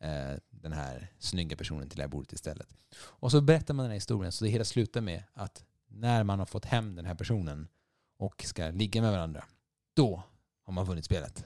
[0.00, 2.68] eh, den här snygga personen till det här bordet istället.
[2.96, 6.38] Och så berättar man den här historien så det hela slutar med att när man
[6.38, 7.68] har fått hem den här personen
[8.16, 9.44] och ska ligga med varandra,
[9.94, 10.22] då
[10.62, 11.44] har man vunnit spelet.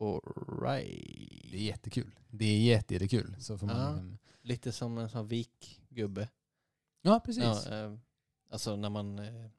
[0.00, 1.50] Alright.
[1.50, 2.10] Det är jättekul.
[2.28, 3.36] Det är jätte, jättekul.
[3.38, 3.90] Så får man Ja.
[3.92, 6.28] liksom- Lite som en sån vikgubbe.
[7.02, 7.42] ja, precis.
[7.44, 7.94] Ja, eh,
[8.50, 9.50] alltså när man eh,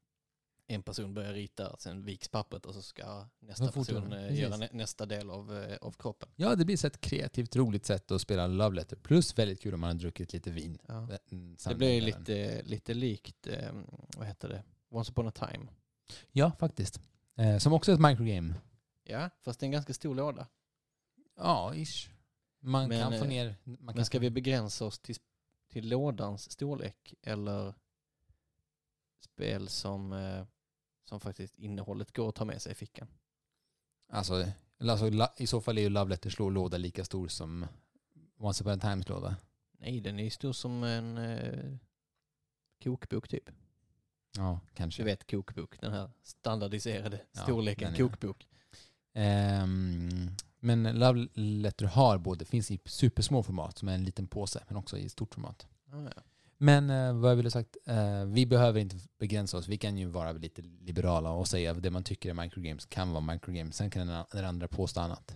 [0.67, 4.69] en person börjar rita, sen viks pappret och så ska nästa person eh, göra nä,
[4.71, 6.29] nästa del av, av kroppen.
[6.35, 8.95] Ja, det blir så ett kreativt, roligt sätt att spela Love Letter.
[8.95, 10.77] Plus väldigt kul om man har druckit lite vin.
[10.87, 11.07] Ja.
[11.31, 13.47] Mm, Det blir lite, lite likt,
[14.17, 15.67] vad heter det, Once upon a time.
[16.31, 17.01] Ja, faktiskt.
[17.59, 18.53] Som också är ett microgame.
[19.03, 20.47] Ja, fast det är en ganska stor låda.
[21.35, 22.09] Ja, ish.
[22.59, 23.55] Man Men, kan få eh, ner...
[23.63, 25.15] Man Men ska vi begränsa oss till,
[25.69, 27.73] till lådans storlek eller
[29.19, 30.45] spel som, eh,
[31.03, 33.07] som faktiskt innehållet går att ta med sig i fickan?
[34.09, 34.45] Alltså,
[34.79, 37.67] alltså, i så fall är ju Love Letters lå- låda lika stor som
[38.37, 39.35] Once upon a times låda.
[39.71, 41.77] Nej, den är ju stor som en eh,
[42.83, 43.49] kokbok typ.
[44.37, 45.03] Ja, Du kanske.
[45.03, 48.47] vet kokbok, den här standardiserade Ja, storleken kokbok.
[49.13, 54.63] Ehm, men Love Letter har både, finns i supersmå format som är en liten påse,
[54.67, 55.67] men också i stort format.
[55.91, 56.21] Ah, ja.
[56.57, 59.67] Men eh, vad jag ville sagt, eh, vi behöver inte begränsa oss.
[59.67, 63.11] Vi kan ju vara lite liberala och säga att det man tycker är microgames kan
[63.11, 63.75] vara microgames.
[63.75, 65.35] Sen kan den, den andra påstå annat.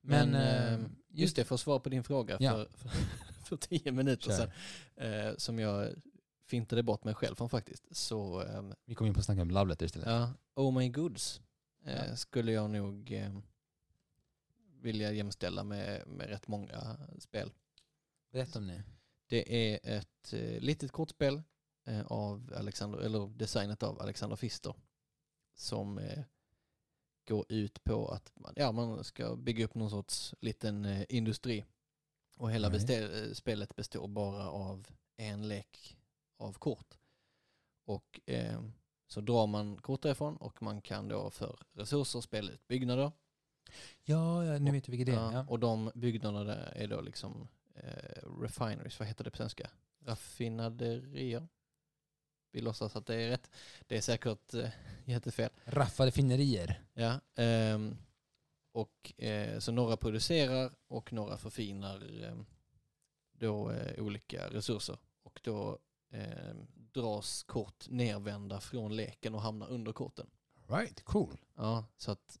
[0.00, 2.52] Men, Men, eh, eh, just det, för att svara på din fråga Ja.
[2.52, 2.88] för, för,
[3.44, 4.52] för tio minuter Kör.
[4.96, 5.88] sedan, som jag
[6.46, 9.50] fintade bort mig själv från faktiskt, så eh, Vi kommer in på att snacka om
[9.50, 10.08] Love Letter istället.
[10.08, 11.40] Ja, Oh My Goods
[11.84, 12.16] Ja.
[12.16, 13.38] skulle jag nog eh,
[14.80, 17.52] vilja jämställa med, med rätt många spel.
[18.30, 18.82] Berätta om det.
[19.26, 21.42] Det är ett eh, litet kortspel
[21.84, 24.74] eh, av Alexander, eller designat av Alexander Pfister
[25.54, 26.24] som eh,
[27.28, 31.64] går ut på att man, ja, man ska bygga upp någon sorts liten eh, industri.
[32.36, 35.96] Och hela eh, spelet består bara av en lek
[36.36, 36.98] av kort.
[37.84, 38.62] Och eh,
[39.12, 43.12] så drar man kort därifrån och man kan då för resurser spela ut byggnader.
[44.04, 45.32] Ja, ja, nu vet du vilket det är.
[45.32, 45.46] Ja.
[45.48, 49.70] Och de byggnaderna är då liksom eh, refineries, vad heter det på svenska?
[50.04, 51.48] Raffinaderier.
[52.52, 53.50] Vi låtsas att det är rätt.
[53.86, 54.70] Det är säkert eh,
[55.04, 55.50] jättefel.
[55.64, 56.82] Raffade finnerier.
[56.94, 57.96] Ja, ehm,
[58.72, 62.36] och eh, så några producerar och några förfinar eh,
[63.32, 64.98] då eh, olika resurser.
[65.22, 65.78] Och då
[66.10, 66.54] eh,
[66.94, 70.30] dras kort nervända från leken och hamnar under korten.
[70.66, 71.40] Right, cool.
[71.54, 72.38] Ja, så att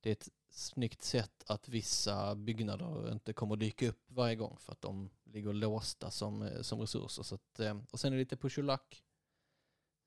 [0.00, 4.56] det är ett snyggt sätt att vissa byggnader inte kommer att dyka upp varje gång
[4.58, 7.22] för att de ligger låsta som, eh, som resurser.
[7.22, 9.04] Så att, eh, och sen är det lite push och luck.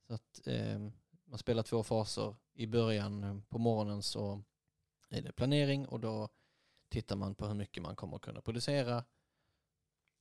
[0.07, 0.79] Så att eh,
[1.25, 2.35] man spelar två faser.
[2.53, 4.43] I början eh, på morgonen så
[5.09, 6.29] är det planering och då
[6.89, 9.03] tittar man på hur mycket man kommer att kunna producera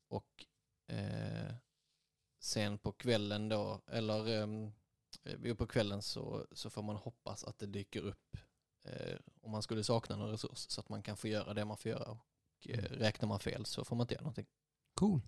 [0.08, 0.46] och
[0.86, 1.54] eh,
[2.42, 4.42] sen på kvällen då, eller
[5.46, 8.36] eh, på kvällen så, så får man hoppas att det dyker upp
[8.84, 11.76] eh, om man skulle sakna någon resurs så att man kan få göra det man
[11.76, 12.18] får göra och
[12.68, 12.84] eh, Mm.
[12.92, 14.46] räknar man fel så får man inte göra någonting.
[14.94, 15.20] Cool.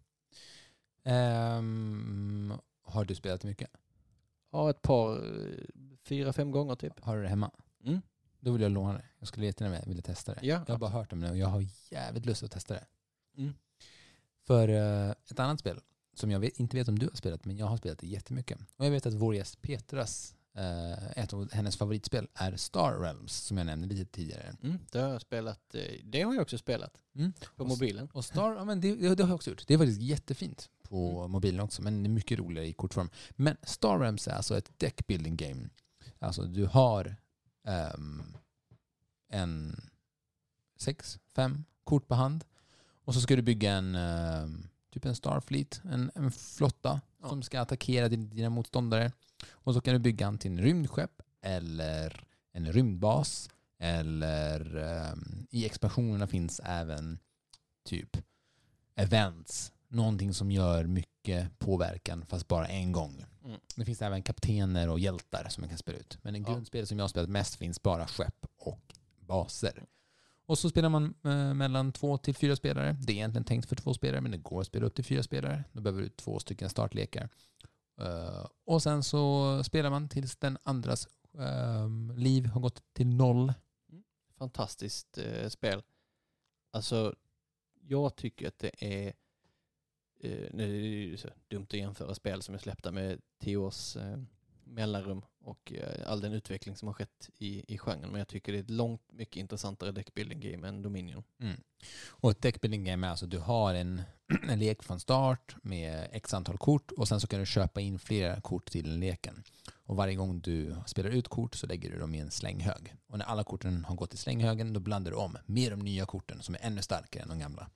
[1.13, 3.71] Ehm, har du spelat mycket?
[4.51, 5.21] Ja, ett par,
[6.05, 7.01] fyra, fem gånger typ.
[7.01, 7.51] Har du det hemma?
[7.85, 8.01] Mm.
[8.41, 9.05] Då vill jag låna det.
[9.19, 10.41] Jag skulle jättegärna vilja testa det.
[10.47, 12.87] Ja, Jag har bara hört om det och jag har jävligt lust att testa det.
[13.37, 13.55] Mm.
[14.47, 15.81] För eh, ett annat spel
[16.15, 18.59] som jag vet, inte vet om du har spelat, men jag har spelat det jättemycket.
[18.77, 23.33] Och jag vet att vår gäst Petras, eh, ett av hennes favoritspel är Star Realms,
[23.37, 24.57] som jag nämnde lite tidigare.
[24.63, 25.75] Mm, det har jag spelat.
[25.75, 27.33] eh, Det har jag också spelat Mm.
[27.57, 28.09] på Och- mobilen.
[28.13, 29.67] Och Star, ja, men det, det har jag också gjort.
[29.67, 31.31] Det är faktiskt jättefint på Mm.
[31.31, 33.11] mobilen också, men det är mycket roligare i kortform.
[33.31, 35.69] Men Star Realms är alltså ett deck building game.
[36.19, 37.17] Alltså du har
[37.65, 38.23] ehm,
[39.29, 39.81] en
[40.77, 42.45] sex, fem kort på hand
[43.05, 47.29] och så ska du bygga en ehm, typ en Starfleet, en, en flotta Ja.
[47.29, 49.13] som ska attackera din- dina motståndare.
[49.51, 56.61] Och så kan du bygga antingen rymdskepp eller en rymdbas eller ehm, i expansionerna finns
[56.65, 57.19] även
[57.85, 58.17] typ
[58.95, 59.73] events.
[59.89, 63.25] Någonting som gör mycket påverkan fast bara en gång.
[63.45, 63.61] Mm.
[63.77, 66.19] Det finns även kaptener och hjältar som man kan spela ut.
[66.23, 66.45] Men i Ja.
[66.53, 69.85] grundspelet som jag har spelat mest finns bara skepp och baser.
[70.47, 72.97] Och så spelar man eh, mellan två till fyra spelare.
[73.01, 75.23] Det är egentligen tänkt för två spelare men det går att spela upp till fyra
[75.23, 75.65] spelare.
[75.73, 77.29] Då behöver du två stycken startlekar.
[78.01, 83.53] Eh, och sen så spelar man tills den andras ehm, liv har gått till noll.
[84.39, 85.83] Fantastiskt eh, spel.
[86.73, 87.15] Alltså,
[87.81, 89.13] jag tycker att det är,
[90.53, 93.97] nu är det ju så dumt att jämföra spel som är släppta med tio års
[94.73, 98.11] mellanrum och eh, all den utveckling som har skett i, i genren.
[98.11, 101.23] Men jag tycker det är ett långt mycket intressantare deckbuilding game än Dominion.
[102.09, 104.03] Och ett deckbuilding game är alltså du har en,
[104.49, 107.99] en lek från start med x antal kort och sen så kan du köpa in
[107.99, 109.43] flera kort till den leken.
[109.73, 112.95] Och varje gång du spelar ut kort så lägger du dem i en slänghög.
[113.07, 116.07] Och när alla korten har gått i slänghögen då blandar du om med de nya
[116.07, 117.71] korten som är ännu starkare än de gamla.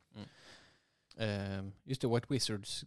[1.16, 2.84] Eh, just det, White Wizards,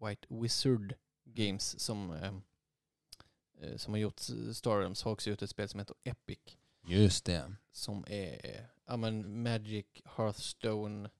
[0.00, 2.32] White Wizard Games som, eh,
[3.76, 4.20] som har gjort
[4.52, 6.38] Star Realms har också gjort ett spel som heter Epic.
[6.86, 7.54] Just det.
[7.72, 11.10] Som är ja, men Magic, Hearthstone,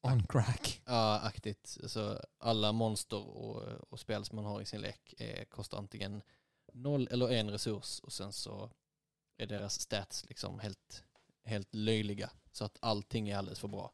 [0.00, 0.82] On crack.
[0.84, 1.78] Ja, aktigt.
[1.82, 6.22] Alltså, alla monster och, och spel som man har i sin lek är, kostar antingen
[6.72, 8.70] noll eller en resurs och sen så
[9.36, 11.04] är deras stats liksom helt,
[11.44, 12.30] helt löjliga.
[12.52, 13.92] Så att allting är alldeles för bra.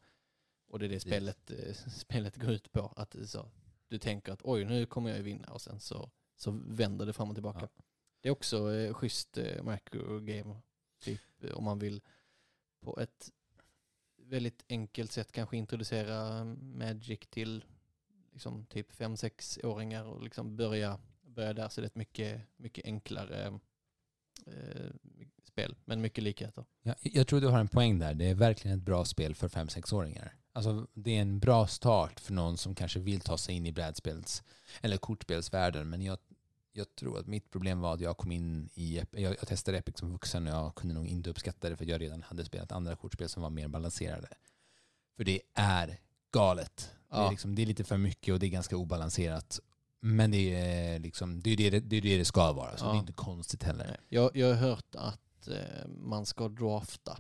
[0.67, 2.93] Och det är det spelet, eh, spelet går ut på.
[2.97, 3.51] Att så,
[3.89, 7.13] du tänker att oj, nu kommer jag ju vinna och sen så, så vänder det
[7.13, 7.69] fram och tillbaka.
[7.77, 7.85] Ja.
[8.25, 10.57] Det är också eh, schysst eh, macro-game.
[11.01, 12.01] Typ eh, om man vill
[12.81, 13.31] på ett
[14.17, 17.65] väldigt enkelt sätt kanske introducera Magic till
[18.33, 23.61] liksom typ 5-6-åringar och liksom börja, börja där så det är ett mycket, mycket enklare
[24.47, 24.91] eh,
[25.43, 26.65] spel, men mycket likheter.
[26.83, 28.15] Ja, jag tror du har en poäng där.
[28.15, 30.35] Det är verkligen ett bra spel för 5-6-åringar.
[30.53, 33.73] Alltså, det är en bra start för någon som kanske vill ta sig in i
[33.73, 34.43] brädspels
[34.81, 35.91] eller kortspelsvärlden.
[35.91, 36.19] Men jag,
[36.77, 38.97] jag tror att mitt problem var att jag kom in i...
[39.11, 42.01] Jag, jag testade Epic som vuxen och jag kunde nog inte uppskatta det för jag
[42.01, 44.29] redan hade spelat andra kortspel som var mer balanserade.
[45.17, 45.99] För det är
[46.33, 46.91] galet.
[47.11, 47.31] Det, är Ja.
[47.31, 49.61] liksom, det är lite för mycket och det är ganska obalanserat.
[50.01, 52.91] Men det är, liksom, det, är det, det är det det ska vara, så Ja.
[52.91, 54.01] det är inte konstigt heller.
[54.09, 57.19] Jag, jag har hört att eh, man ska drafta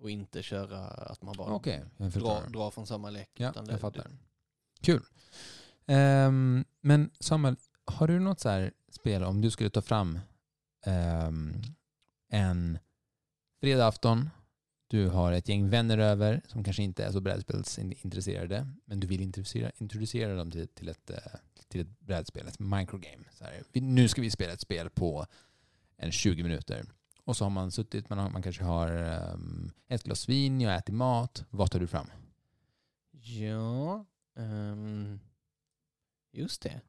[0.00, 2.20] och inte köra att man bara förstår.
[2.20, 3.30] drar, drar från samma lek.
[3.34, 4.06] Ja, utan det- jag fattar.
[4.80, 5.02] Kul.
[5.86, 7.56] Ehm, men Samuel,
[7.90, 10.18] har du något så här spel om du skulle ta fram
[10.86, 11.62] um,
[12.28, 12.78] en
[13.60, 14.30] fredag afton,
[14.86, 19.20] du har ett gäng vänner över som kanske inte är så brädspelsintresserade, men du vill
[19.20, 21.16] introducera, introducera dem till, till, ett, eh,
[21.68, 23.24] till ett brädspel, ett microgame.
[23.32, 25.26] Så här, nu ska vi spela ett spel på
[25.96, 26.84] en 20 minuter.
[27.24, 28.90] Och så har man suttit, man, har, man kanske har
[29.34, 31.44] um, ett glas vin, jag äter mat.
[31.50, 32.06] Vad tar du fram?
[33.10, 34.04] Ja,
[34.36, 35.20] um,
[36.32, 36.80] just det.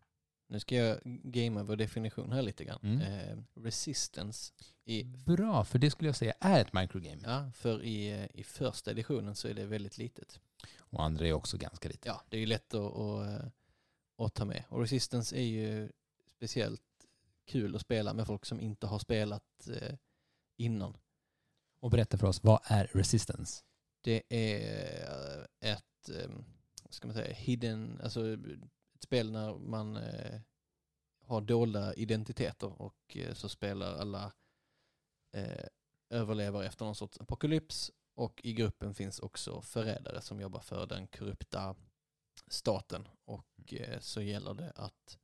[0.51, 2.79] Nu ska jag gamea vår definition här lite grann.
[2.83, 3.01] Mm.
[3.01, 4.53] Eh, resistance.
[4.85, 7.21] I, Bra, för det skulle jag säga är ett microgame.
[7.23, 10.39] ja, för i, eh, i första editionen så är det väldigt litet.
[10.77, 12.07] Och andra är också ganska lite.
[12.07, 13.47] Ja, det är ju lätt att, att, eh,
[14.17, 14.63] att ta med.
[14.69, 15.91] Och resistance är ju
[16.27, 16.81] speciellt
[17.45, 19.95] kul att spela med folk som inte har spelat eh,
[20.57, 20.97] innan.
[21.79, 23.63] Och berätta för oss, vad är resistance?
[24.01, 26.29] Det är ett, eh,
[26.83, 28.37] vad ska man säga, hidden, alltså
[28.99, 30.41] ett spel när man eh,
[31.25, 34.31] har dolda identiteter och eh, så spelar alla
[35.33, 35.65] eh,
[36.09, 41.07] överlevare efter någon sorts apokalyps Och i gruppen finns också förrädare som jobbar för den
[41.07, 41.75] korrupta
[42.47, 43.07] staten.
[43.25, 45.17] Och eh, så gäller det att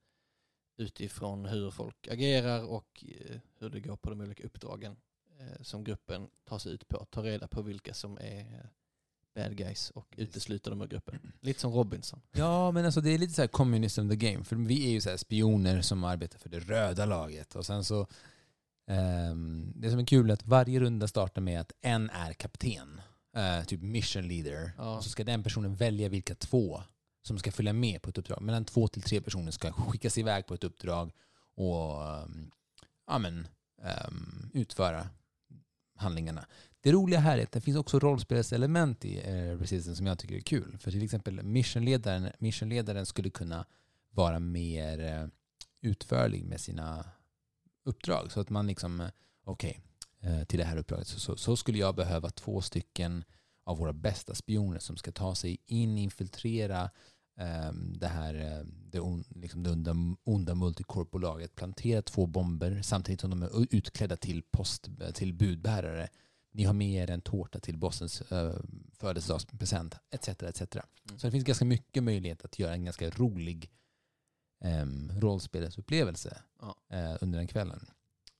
[0.77, 4.97] utifrån hur folk agerar och eh, hur det går på de olika uppdragen
[5.39, 8.65] eh, som gruppen tar sig ut på, ta reda på vilka som är eh,
[9.35, 11.19] bad guys och utesluta dem ur gruppen.
[11.41, 12.21] Lite som Robinson.
[12.31, 14.43] Ja, men alltså det är lite så här communism the game.
[14.43, 17.55] För vi är ju så spioner som arbetar för det röda laget.
[17.55, 18.07] Och sen så,
[18.87, 23.01] ehm, det som är kul är att varje runda startar med att en är kapten.
[23.35, 24.71] eh, typ mission leader.
[24.77, 24.97] Ja.
[24.97, 26.81] Och så ska den personen välja vilka två
[27.21, 28.41] som ska följa med på ett uppdrag.
[28.41, 31.11] Mellan två till tre personer ska skickas iväg på ett uppdrag
[31.55, 32.51] och ehm,
[33.07, 33.47] ja, men,
[33.83, 35.07] ehm, utföra
[35.97, 36.45] handlingarna.
[36.85, 40.35] Det roliga här är att det finns också rollspelselement i eh, Resistance som jag tycker
[40.35, 40.77] är kul.
[40.77, 43.65] För till exempel missionledaren, missionledaren skulle kunna
[44.11, 45.27] vara mer eh,
[45.81, 47.05] utförlig med sina
[47.85, 48.31] uppdrag.
[48.31, 49.07] Så att man liksom, eh,
[49.43, 49.81] okej,
[50.19, 53.23] eh, till det här uppdraget så, så, så skulle jag behöva två stycken
[53.63, 56.89] av våra bästa spioner som ska ta sig in, infiltrera
[57.37, 63.21] ehm, det här eh, det, on, liksom det onda, onda multicorpbolaget, plantera två bomber samtidigt
[63.21, 66.09] som de är utklädda till, post, till budbärare.
[66.55, 68.55] Ni har med er en tårta till bossens eh,
[68.93, 70.27] födelsedagspresent, etc.
[70.29, 70.61] etc.
[70.61, 71.19] Mm.
[71.19, 73.71] Så det finns ganska mycket möjlighet att göra en ganska rolig
[74.63, 74.85] eh,
[75.19, 76.75] rollspelsupplevelse Ja.
[76.89, 77.85] eh, under den kvällen.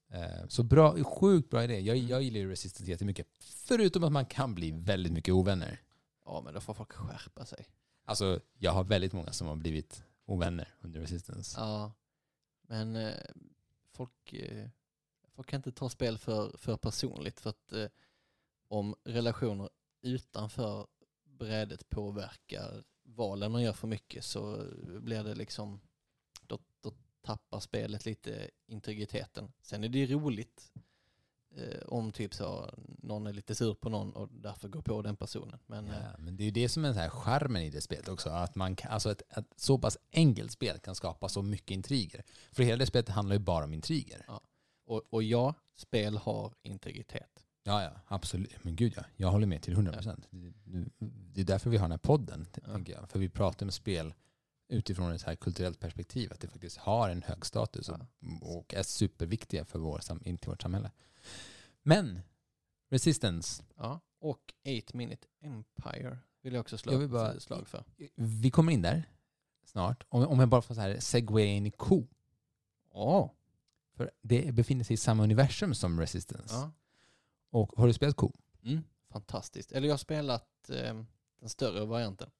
[0.08, 1.80] Eh, så bra, sjukt bra idé.
[1.80, 3.26] Jag, jag gillar ju Resistance jättemycket.
[3.40, 5.80] Förutom att man kan bli väldigt mycket ovänner.
[6.24, 7.66] Ja, men då får folk skärpa sig.
[8.04, 11.60] Alltså, jag har väldigt många som har blivit ovänner under Resistance.
[11.60, 11.92] Ja,
[12.68, 13.12] men
[13.92, 14.34] folk,
[15.34, 17.72] folk kan inte ta spel för, för personligt för att
[18.68, 19.68] om relationer
[20.02, 20.86] utanför
[21.24, 24.66] brädet påverkar valen man gör för mycket så
[25.00, 25.80] blir det liksom,
[26.42, 26.92] då, då
[27.22, 29.52] tappar spelet lite integriteten.
[29.60, 30.72] Sen är det ju roligt
[31.56, 35.16] eh, om typ så någon är lite sur på någon och därför går på den
[35.16, 35.58] personen.
[35.66, 37.80] Men eh, Ja, men det är ju det som är så här charmen i det
[37.80, 38.30] spelet också.
[38.30, 42.24] Att man kan, alltså ett, ett så pass enkelt spel kan skapa så mycket intriger.
[42.52, 44.24] För hela det spelet handlar ju bara om intriger.
[44.28, 44.40] Ja.
[44.84, 47.35] och, och ja, spel har integritet.
[47.66, 48.64] Ja, ja, absolut.
[48.64, 50.28] Men gud ja, jag håller med till 100 procent.
[51.34, 52.72] Det är därför vi har den här podden, Ja.
[52.72, 53.10] tänker jag.
[53.10, 54.14] För vi pratar om spel
[54.68, 56.32] utifrån ett här kulturellt perspektiv.
[56.32, 57.98] Att det faktiskt har en hög status och,
[58.40, 60.90] och är superviktiga för vår, in till vårt samhälle.
[61.82, 62.20] Men,
[62.90, 63.62] Resistance.
[63.76, 64.54] Ja, och
[64.84, 67.84] 8 Minute Empire vill jag också slå Jag bara- slag för.
[68.14, 69.04] Vi kommer in där
[69.64, 70.04] snart.
[70.08, 72.06] Om, om jag bara får så här segwaya in i Ko.
[72.94, 73.34] Ja.
[73.96, 76.54] För det befinner sig i samma universum som Resistance.
[76.54, 76.70] ja.
[77.50, 78.32] Och har du spelat Ko?
[78.64, 78.84] Mm.
[79.12, 79.72] Fantastiskt.
[79.72, 81.02] Eller jag har spelat eh,
[81.40, 82.30] den större varianten.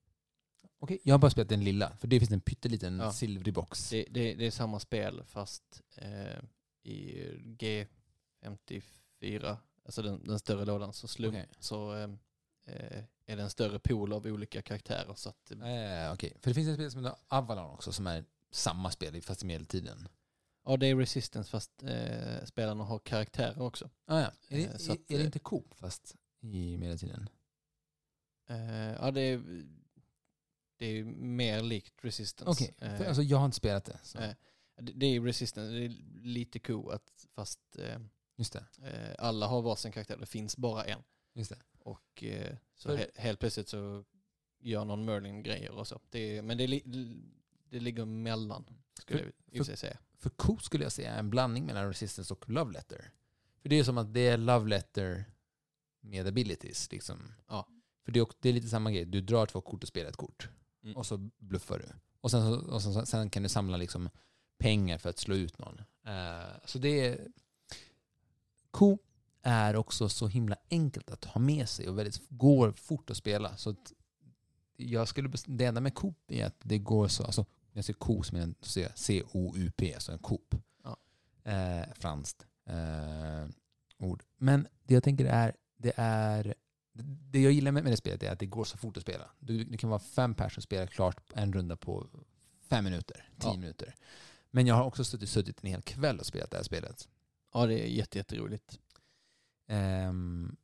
[0.78, 1.96] Okej, jag har bara spelat den lilla.
[1.96, 3.12] För det finns en pytteliten Ja.
[3.12, 3.90] silvrig box.
[3.90, 6.38] Det, det, det är samma spel fast eh,
[6.82, 7.22] i
[8.42, 11.48] G54, alltså den, den större lådan, så, slum, Okej.
[11.58, 12.10] så eh,
[12.66, 15.14] eh, är det en större pool av olika karaktärer.
[15.14, 18.24] Så att, Eh, Okej, för det finns ett spel som heter Avalon också som är
[18.50, 20.08] samma spel fast i medeltiden.
[20.66, 23.90] Ja, det är Resistance fast eh, spelarna har karaktärer också.
[24.06, 24.32] Ah, ja.
[24.48, 27.28] Är, Eh, det, så att, är det eh, inte Coop fast i medeltiden?
[28.48, 29.64] Eh, ja, det är,
[30.78, 32.50] det är mer likt Resistance.
[32.64, 33.98] Okej, Eh, för alltså jag har inte spelat det.
[34.24, 34.34] Eh,
[34.84, 36.58] det, det är Resistance, det är lite
[36.90, 37.98] att fast eh,
[38.36, 38.64] Just det.
[38.82, 41.02] eh, alla har varsin karaktär, det finns bara en.
[41.34, 41.58] Just det.
[41.78, 44.04] Och eh, så För- he, helt plötsligt så
[44.60, 46.00] gör någon Merlin-grejer och så.
[46.10, 46.66] Det men det,
[47.70, 48.64] det ligger mellan,
[49.00, 49.98] skulle För- jag i för säga.
[50.18, 53.10] För Coop skulle jag säga är en blandning mellan Resistance och Love Letter.
[53.62, 55.24] För det är som att det är Love Letter
[56.00, 56.92] med abilities.
[56.92, 57.32] Liksom.
[57.48, 57.66] Ja.
[58.04, 59.04] För det är, det är lite samma grej.
[59.04, 60.48] Du drar två kort och spelar ett kort.
[60.82, 60.96] Mm.
[60.96, 61.84] Och så bluffar du.
[62.20, 64.08] Och sen, och sen, sen kan du samla liksom
[64.58, 65.80] pengar för att slå ut någon.
[66.06, 67.28] Eh, så det är...
[68.70, 69.02] Coop
[69.42, 73.56] är också så himla enkelt att ha med sig och väldigt går fort att spela.
[73.56, 73.92] Så att
[74.76, 77.46] jag skulle det enda med Coop är att det går så, alltså
[77.76, 78.54] jag ser ko som en
[78.94, 80.54] C-O-U-P, alltså en Coop.
[80.84, 80.96] Ja.
[81.44, 83.48] Eh, franskt eh,
[83.98, 84.22] ord.
[84.36, 86.54] Men det jag tänker är, det är
[87.02, 89.30] det jag gillar med, det spelet är att det går så fort att spela.
[89.38, 92.06] Du, det kan vara fem personer som spelar klart en runda på
[92.60, 93.56] fem minuter, tio Ja.
[93.56, 93.94] minuter.
[94.50, 97.08] Men jag har också suttit, suttit en hel kväll och spelat det här spelet.
[97.52, 98.78] Ja, det är jätte, jätteroligt.
[99.68, 100.56] Um,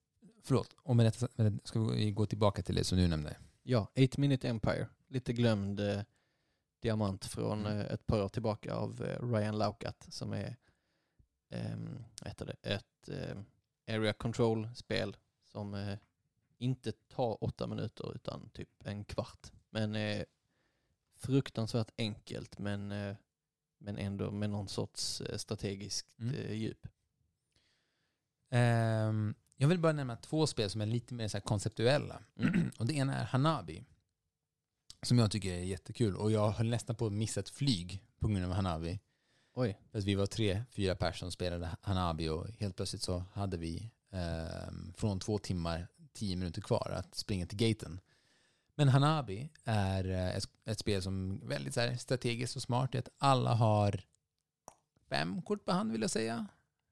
[0.42, 3.36] förlåt, och med detta med ska vi gå tillbaka till det som du nämnde.
[3.62, 4.88] Ja, 8 Minute Empire.
[5.08, 6.00] Lite glömd eh,
[6.82, 7.78] diamant från Mm.
[7.80, 10.56] eh, ett par år tillbaka av eh, Ryan Laukat som är
[11.50, 12.56] ehm, heter det?
[12.74, 13.36] ett eh,
[13.96, 15.98] area control-spel som eh,
[16.58, 19.52] inte tar åtta minuter utan typ en kvart.
[19.70, 19.96] Men
[21.16, 22.88] fruktansvärt enkelt men,
[23.78, 26.54] men ändå med någon sorts strategiskt Mm.
[26.56, 26.88] djup.
[28.50, 32.22] Ehm, Jag vill bara nämna två spel som är lite mer så konceptuella.
[32.36, 32.70] Mm.
[32.78, 33.84] och det ena är Hanabi.
[35.02, 36.16] Som jag tycker är jättekul.
[36.16, 39.00] Och jag höll nästan på att missa ett flyg på grund av Hanabi.
[39.54, 39.78] Oj.
[39.90, 43.56] För att vi var tre, fyra personer som spelade Hanabi och helt plötsligt så hade
[43.56, 48.00] vi ehm, från två timmar, tio minuter kvar att springa till gaten.
[48.74, 52.94] Men Hanabi är eh, ett, ett spel som är väldigt så strategiskt och smart.
[52.94, 54.04] Att alla har
[55.08, 56.46] fem kort på hand vill jag säga.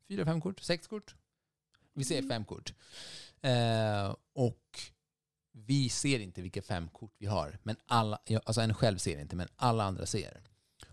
[0.09, 1.15] Fyra, fem kort, sex kort.
[1.95, 2.75] Vi säger fem kort.
[3.41, 4.81] Eh, och
[5.53, 7.59] vi ser inte vilka fem kort vi har.
[7.63, 10.43] Men alla, alltså en själv ser inte, men alla andra ser.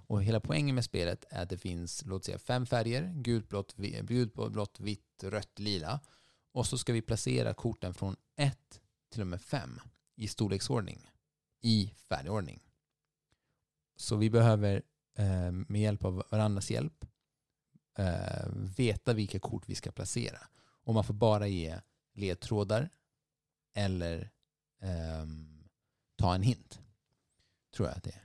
[0.08, 3.14] Och hela poängen med spelet är att det finns, låt säga fem färger.
[3.16, 5.99] Gult, blått, gult, blått, vitt, rött, lila.
[6.51, 8.82] Och så ska vi placera korten från ett
[9.12, 9.80] till och med fem
[10.16, 11.10] i storleksordning.
[11.62, 12.64] I färdigordning.
[13.95, 14.82] Så vi behöver
[15.18, 17.05] eh, med hjälp av varandras hjälp
[17.97, 18.47] eh,
[18.78, 20.39] veta vilka kort vi ska placera.
[20.84, 21.80] Och man får bara ge
[22.14, 22.89] ledtrådar
[23.74, 24.32] eller
[24.82, 25.63] ehm,
[26.15, 26.80] ta en hint.
[27.75, 28.23] Tror jag att det är.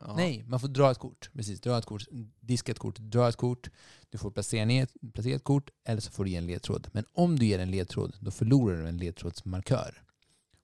[0.00, 0.14] Ja.
[0.16, 1.30] Nej, man får dra ett kort.
[1.32, 2.02] Precis, dra ett kort,
[2.40, 3.70] diska ett kort, dra ett kort.
[4.10, 6.88] Du får placera, ner, placera ett kort eller så får du ge en ledtråd.
[6.92, 10.02] Men om du ger en ledtråd, då förlorar du en ledtrådsmarkör.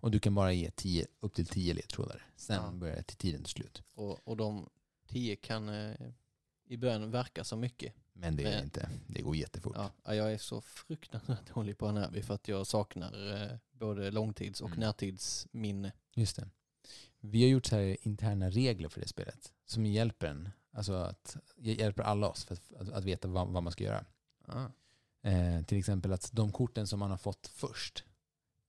[0.01, 2.27] Och du kan bara ge tio, upp till tio ledtrådar.
[2.37, 2.71] Sen Ja.
[2.73, 3.83] börjar till tiden slut.
[3.95, 4.69] Och, och de
[5.09, 5.95] tio kan eh,
[6.67, 7.95] i början verka så mycket.
[8.21, 8.91] Men det är det inte.
[9.07, 9.73] Det går jättefort.
[9.77, 14.11] Ja, ja, jag är så fruktansvärt dålig på Hanabi för att jag saknar eh, både
[14.11, 14.81] långtids och Mm.
[14.81, 15.93] närtidsminne.
[16.15, 16.49] Just det.
[17.21, 19.53] Vi har gjort så här interna regler för det spelet.
[19.67, 20.49] Som hjälper en.
[20.73, 24.05] Alltså att hjälper alla oss för att, att, att veta vad, vad man ska göra.
[24.47, 24.67] Ah.
[25.29, 28.05] Eh, till exempel att de korten som man har fått först,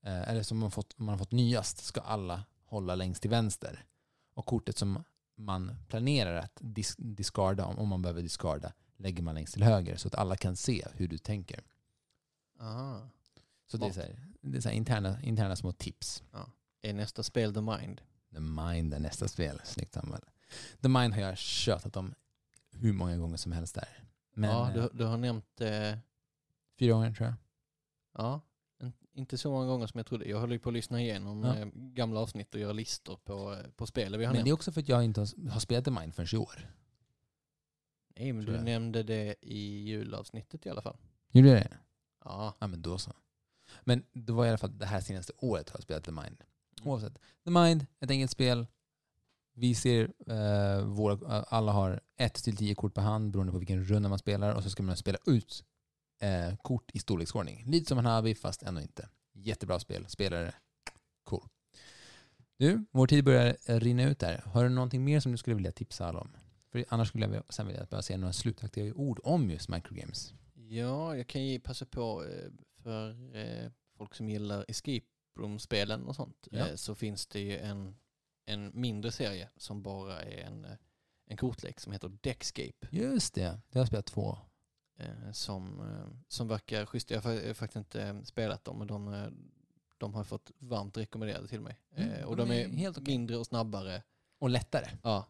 [0.03, 3.29] eh, eller som man har fått, man har fått nyast, ska alla hålla längst till
[3.31, 3.85] vänster.
[4.33, 5.03] Och kortet som
[5.35, 9.97] man planerar att dis discarda, om, om man behöver discarda, lägger man längst till höger
[9.97, 11.63] så att alla kan se hur du tänker.
[12.59, 13.09] Aha.
[13.67, 16.23] Så det är, så här, det är så interna, interna små tips.
[16.81, 18.01] Är nästa spel The Mind?
[18.33, 19.61] The Mind är nästa spel.
[19.63, 20.21] Snyggt Samuel.
[20.81, 22.13] The Mind har jag tjötat om
[22.71, 24.03] hur många gånger som helst där.
[24.33, 25.97] Men ja, eh, du, du har nämnt, eh,
[26.79, 27.35] fyra gånger tror jag.
[28.17, 28.41] ja,
[29.13, 30.25] inte så många gånger som jag trodde.
[30.25, 31.57] Jag håller ju på att lyssna igenom Ja.
[31.57, 34.45] eh, gamla avsnitt och göra listor på, eh, på spel vi har Men nämnt.
[34.45, 36.67] det är också för att jag inte har, har spelat The Mind förrän i år.
[38.15, 38.65] Nej, men tror du jag.
[38.65, 40.97] nämnde det i julavsnittet i alla fall.
[41.31, 41.77] Gjorde jag det?
[42.23, 43.13] Ja, Ja men då så.
[43.83, 46.43] Men det var i alla fall det här senaste året har jag spelat The Mind.
[46.79, 46.91] Mm.
[46.91, 47.19] Oavsett.
[47.43, 48.67] The Mind, ett enkelt spel.
[49.53, 53.83] Vi ser, eh, våra, alla har ett till tio kort på hand beroende på vilken
[53.85, 55.63] runda man spelar och så ska man spela ut
[56.21, 57.63] eh, kort i storleksordning.
[57.65, 59.09] Lite som en Hanabi fast ändå inte.
[59.33, 60.05] Jättebra spel.
[60.07, 60.53] Spelare,
[61.23, 61.43] cool.
[62.57, 64.41] Du, vår tid börjar eh, rinna ut där.
[64.45, 66.37] Har du någonting mer som du skulle vilja tipsa alla om?
[66.71, 70.33] För annars skulle jag sen vilja bara säga några slutaktiga ord om just microgames.
[70.53, 72.51] Ja, jag kan ju passa på eh,
[72.83, 75.05] för eh, folk som gillar escape
[75.39, 76.47] room-spelen och sånt.
[76.51, 76.67] Ja.
[76.67, 77.95] eh, Så finns det ju en,
[78.45, 80.67] en mindre serie som bara är en,
[81.25, 82.87] en kortlek som heter Deckscape.
[82.91, 84.37] Just det, det har jag spelat två.
[85.33, 85.81] Som,
[86.27, 87.11] som verkar schysst.
[87.11, 89.31] Jag har fa- faktiskt inte spelat dem men de,
[89.97, 91.79] de har fått varmt rekommenderade till mig.
[91.95, 94.03] Mm, Och de är helt mindre och snabbare.
[94.39, 94.87] Och lättare.
[95.03, 95.25] Ja.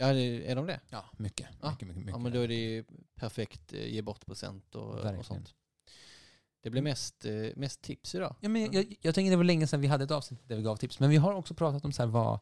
[0.00, 0.80] Ja, är de det?
[0.90, 1.48] Ja, mycket.
[1.62, 1.70] Ja.
[1.70, 2.12] mycket, mycket, mycket.
[2.12, 2.84] Ja, men då är det ju
[3.14, 5.18] perfekt eh, ge bort present och, Verkligen.
[5.18, 5.54] och sånt.
[6.62, 8.36] Det blir mest, eh, mest tips idag.
[8.40, 10.62] Ja, men jag, jag tänker det var länge sedan vi hade ett avsnitt där vi
[10.62, 11.00] gav tips.
[11.00, 12.38] Men vi har också pratat om så vad,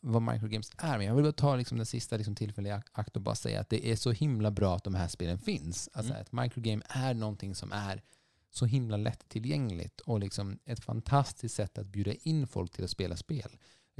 [0.00, 0.98] vad microgames är.
[0.98, 3.68] Men jag vill bara ta liksom den sista liksom ak- akt och bara säga att
[3.68, 5.88] det är så himla bra att de här spelen finns.
[5.92, 6.22] Alltså Mm.
[6.22, 8.02] att microgame är någonting som är
[8.50, 13.16] så himla lättillgängligt och liksom ett fantastiskt sätt att bjuda in folk till att spela
[13.16, 13.50] spel.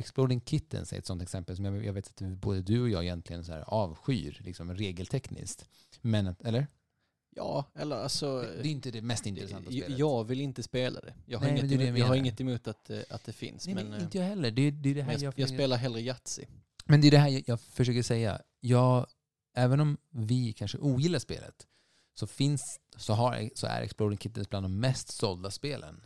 [0.01, 3.03] Exploding Kittens är ett sånt exempel som jag, jag vet att både du och jag
[3.05, 5.69] egentligen så här avskyr liksom regeltekniskt.
[6.01, 6.67] Men, eller?
[7.37, 8.41] Ja, eller alltså...
[8.41, 9.99] Det, det är inte det mest intressanta jag, spelet.
[9.99, 11.15] jag vill inte spela det.
[11.27, 13.67] Jag har, Nej, inget, det emot, jag har inget emot att, eh, att det finns.
[13.67, 14.51] Nej, men men eh, inte jag heller.
[14.51, 16.45] Det, är- det är det här jag, jag, jag, spelar hellre Yatzy.
[16.85, 18.41] Men det är det här jag, jag försöker säga.
[18.61, 19.07] Jag,
[19.55, 21.67] även om vi kanske ogillar spelet
[22.15, 26.03] så, finns, så, har, så är Exploding Kittens bland de mest sålda spelen.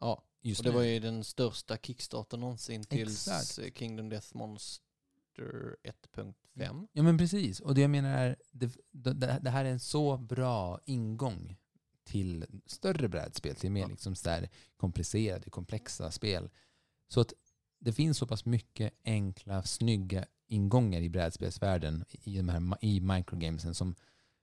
[0.00, 0.76] Ja, Just och det nu.
[0.76, 3.58] var ju den största Kickstarter någonsin till Exakt.
[3.58, 6.88] eh, Kingdom Death Monster 1.5.
[6.92, 7.60] Ja men precis.
[7.60, 11.56] Och det jag menar är, det, det, det här är en så bra ingång
[12.04, 13.86] till större brädspel, till mer Ja.
[13.88, 16.50] liksom så där komplicerade, komplexa spel.
[17.08, 17.32] Så att
[17.78, 23.74] det finns så pass mycket enkla, snygga ingångar i brädspelsvärlden i, de här, i microgamesen
[23.74, 23.94] som,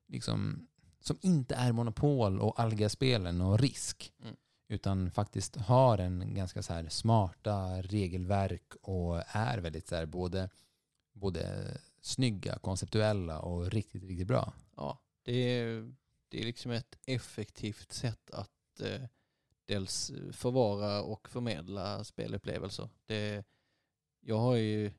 [0.07, 0.67] liksom,
[0.99, 4.13] som inte är monopol och Alga-spelen och risk.
[4.21, 4.35] Mm.
[4.67, 10.49] Utan faktiskt har en ganska så här smarta regelverk och är väldigt så här både,
[11.13, 14.53] både snygga, konceptuella och riktigt, riktigt bra.
[14.75, 15.93] Ja, det är,
[16.29, 19.01] det är liksom ett effektivt sätt att eh,
[19.65, 22.89] dels förvara och förmedla spelupplevelser.
[23.05, 23.45] Det,
[24.19, 24.91] jag har ju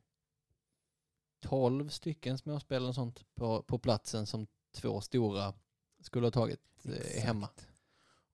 [1.41, 5.55] 12 stycken småspel och sånt på, på platsen som två stora
[6.01, 7.49] skulle ha tagit eh, hemma.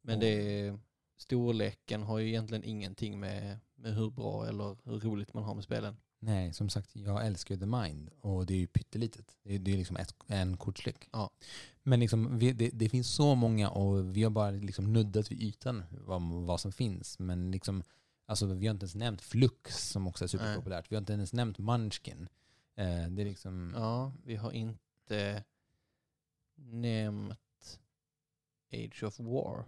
[0.01, 0.79] Men det,
[1.17, 5.65] storleken har ju egentligen ingenting med, med hur bra eller hur roligt man har med
[5.65, 5.97] spelen.
[6.19, 9.37] Nej, som sagt, jag älskar ju The Mind och det är ju pyttelitet.
[9.43, 11.09] Det är, det är liksom ett, en kortlek.
[11.13, 11.31] Ja.
[11.83, 15.43] Men liksom, vi, det, det finns så många och vi har bara liksom nuddat vid
[15.43, 17.19] ytan vad, vad som finns.
[17.19, 17.83] Men liksom,
[18.27, 20.93] alltså, vi har inte ens nämnt Flux som också är superpopulärt.
[20.93, 22.29] Vi har inte ens nämnt Munchkin.
[22.77, 23.73] Eh, det är liksom...
[23.77, 25.45] Ja, vi har inte
[26.57, 27.81] nämnt
[28.73, 29.65] Age of War.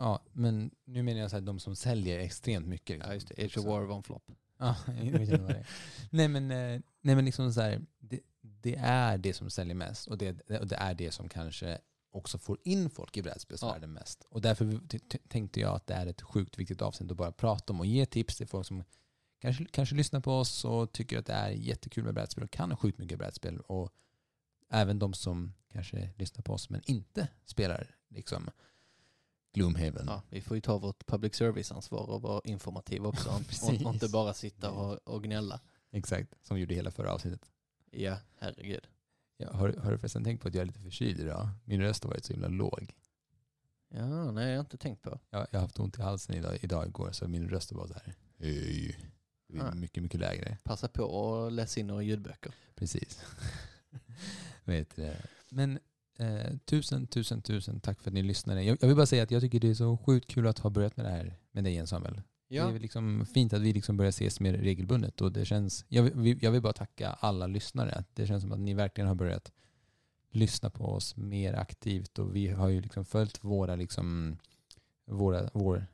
[0.00, 2.96] Ja, men nu menar jag så här, de som säljer extremt mycket.
[2.96, 3.10] Liksom.
[3.10, 3.44] Ja, just det.
[3.44, 4.30] Age of War var en flopp.
[4.58, 5.66] Ja, jag vet inte vad det är.
[6.10, 10.08] nej, men, eh, nej men liksom så här, det, det är det som säljer mest
[10.08, 11.78] och det, och det är det som kanske
[12.10, 14.00] också får in folk i brädspelsvärlden ja.
[14.00, 14.26] mest.
[14.30, 14.80] Och därför
[15.28, 18.06] tänkte jag att det är ett sjukt viktigt avsnitt att bara prata om och ge
[18.06, 18.84] tips till folk som
[19.40, 22.76] kanske, kanske lyssnar på oss och tycker att det är jättekul med brädspel och kan
[22.76, 23.60] sjukt mycket brädspel.
[23.60, 23.92] Och
[24.70, 28.50] även de som kanske lyssnar på oss men inte spelar liksom
[29.52, 30.04] Gloomhaven.
[30.06, 33.28] Ja, vi får ju ta vårt public service-ansvar och vara informativa också.
[33.28, 35.60] och, och inte bara sitta och, och gnälla.
[35.90, 37.50] Exakt, som vi gjorde hela förra avsnittet.
[37.90, 38.86] Ja, herregud.
[39.36, 41.48] Ja, har, har du förresten tänkt på att jag är lite förkyld idag?
[41.64, 42.94] Min röst har varit så himla låg.
[43.88, 45.18] Ja, nej jag har inte tänkt på.
[45.30, 47.94] Ja, jag har haft ont i halsen idag, idag igår så min röst var så
[47.94, 48.14] här.
[48.38, 48.96] Hej.
[49.46, 49.74] Ja.
[49.74, 50.58] Mycket, mycket lägre.
[50.64, 52.54] Passa på att läsa in några ljudböcker.
[52.74, 53.24] Precis.
[54.64, 55.22] Vet det.
[55.48, 55.78] Men
[56.20, 58.62] eh, tusen, tusen, tusen tack för att ni lyssnade.
[58.62, 60.70] Jag, jag, vill bara säga att jag tycker det är så sjukt kul att ha
[60.70, 62.22] börjat med det här med dig igen Samuel.
[62.48, 62.66] Ja.
[62.66, 65.20] Det är liksom fint att vi liksom börjar ses mer regelbundet.
[65.20, 68.04] Och det känns, jag, vill, jag vill bara tacka alla lyssnare.
[68.14, 69.52] Det känns som att ni verkligen har börjat
[70.30, 74.38] lyssna på oss mer aktivt och vi har ju liksom följt våra, liksom,
[75.06, 75.86] våra, vår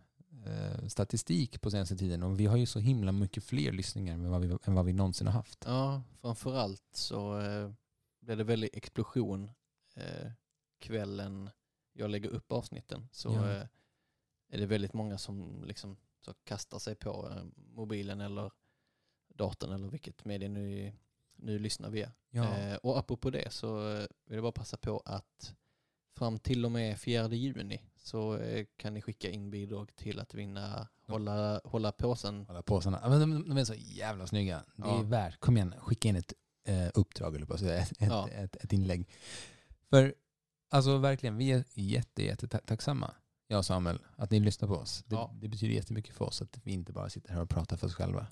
[0.46, 4.30] eh, statistik på senaste tiden och vi har ju så himla mycket fler lyssningar än
[4.30, 5.64] vad vi, än vad vi någonsin har haft.
[5.66, 7.70] Ja, framförallt så eh,
[8.20, 9.50] blev det väldigt explosion
[9.96, 10.30] eh,
[10.78, 11.50] kvällen
[11.92, 13.08] jag lägger upp avsnitten.
[13.12, 13.50] Så ja.
[13.50, 13.66] eh,
[14.48, 18.52] är det väldigt många som liksom så kastar sig på eh, mobilen eller
[19.28, 20.92] datorn eller vilket medie nu,
[21.36, 22.12] nu lyssnar via.
[22.30, 22.58] Ja.
[22.58, 25.54] Eh, och apropå det så eh, vill jag bara passa på att
[26.14, 30.34] fram till och med 4 juni så eh, kan ni skicka in bidrag till att
[30.34, 32.46] vinna Hålla, hålla påsen.
[32.46, 33.00] Hålla påsarna.
[33.02, 34.62] Ja, de, de är så jävla snygga.
[34.76, 35.40] Det är värt.
[35.40, 36.32] Kom igen, skicka in ett
[36.64, 38.28] eh, uppdrag eller ett, ett, ja.
[38.28, 39.08] ett, ett, inlägg.
[39.90, 40.14] För
[40.70, 43.14] alltså verkligen, vi är jätte, jätte tacksamma,
[43.46, 45.04] jag och Samuel, att ni lyssnar på oss.
[45.06, 45.34] Det, ja.
[45.40, 47.94] det betyder jättemycket för oss att vi inte bara sitter här och pratar för oss
[47.94, 48.26] själva.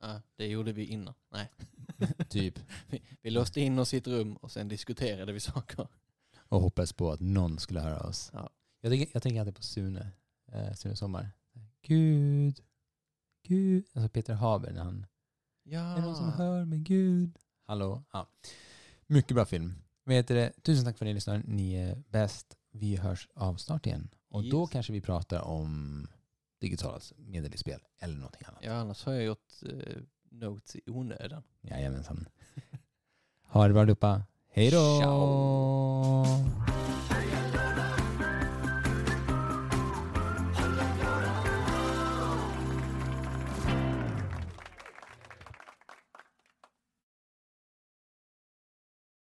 [0.00, 1.14] Ja, det gjorde vi innan.
[1.30, 1.50] Nej.
[2.28, 2.58] typ.
[2.86, 5.88] Vi, vi låste in oss i ett rum och sen diskuterade vi saker.
[6.36, 8.30] Och hoppades på att någon skulle höra oss.
[8.32, 8.50] Ja.
[8.80, 10.10] Jag, tänker, jag tänker alltid på Sune,
[10.52, 11.30] eh, Sune Sommar.
[11.82, 12.60] Gud,
[13.42, 13.86] Gud.
[13.92, 15.06] Alltså Peter Haber när han...
[15.62, 15.96] Ja.
[15.96, 17.38] Är någon som hör mig Gud?
[17.66, 18.02] Hallå?
[18.12, 18.26] Ja.
[19.06, 19.74] Mycket bra film.
[20.06, 20.52] Heter det?
[20.62, 21.42] Tusen tack för att ni lyssnar.
[21.46, 22.56] Ni är bäst.
[22.70, 24.08] Vi hörs av snart igen.
[24.30, 24.50] Och yes.
[24.50, 26.06] då kanske vi pratar om
[26.60, 28.60] digitala medel i spel eller någonting annat.
[28.64, 31.42] Ja, annars har jag gjort uh, notes i onödan.
[31.60, 32.28] Jajamensan.
[33.42, 34.22] ha det bra allihopa.
[34.48, 35.00] Hej då!
[35.00, 36.73] Ciao!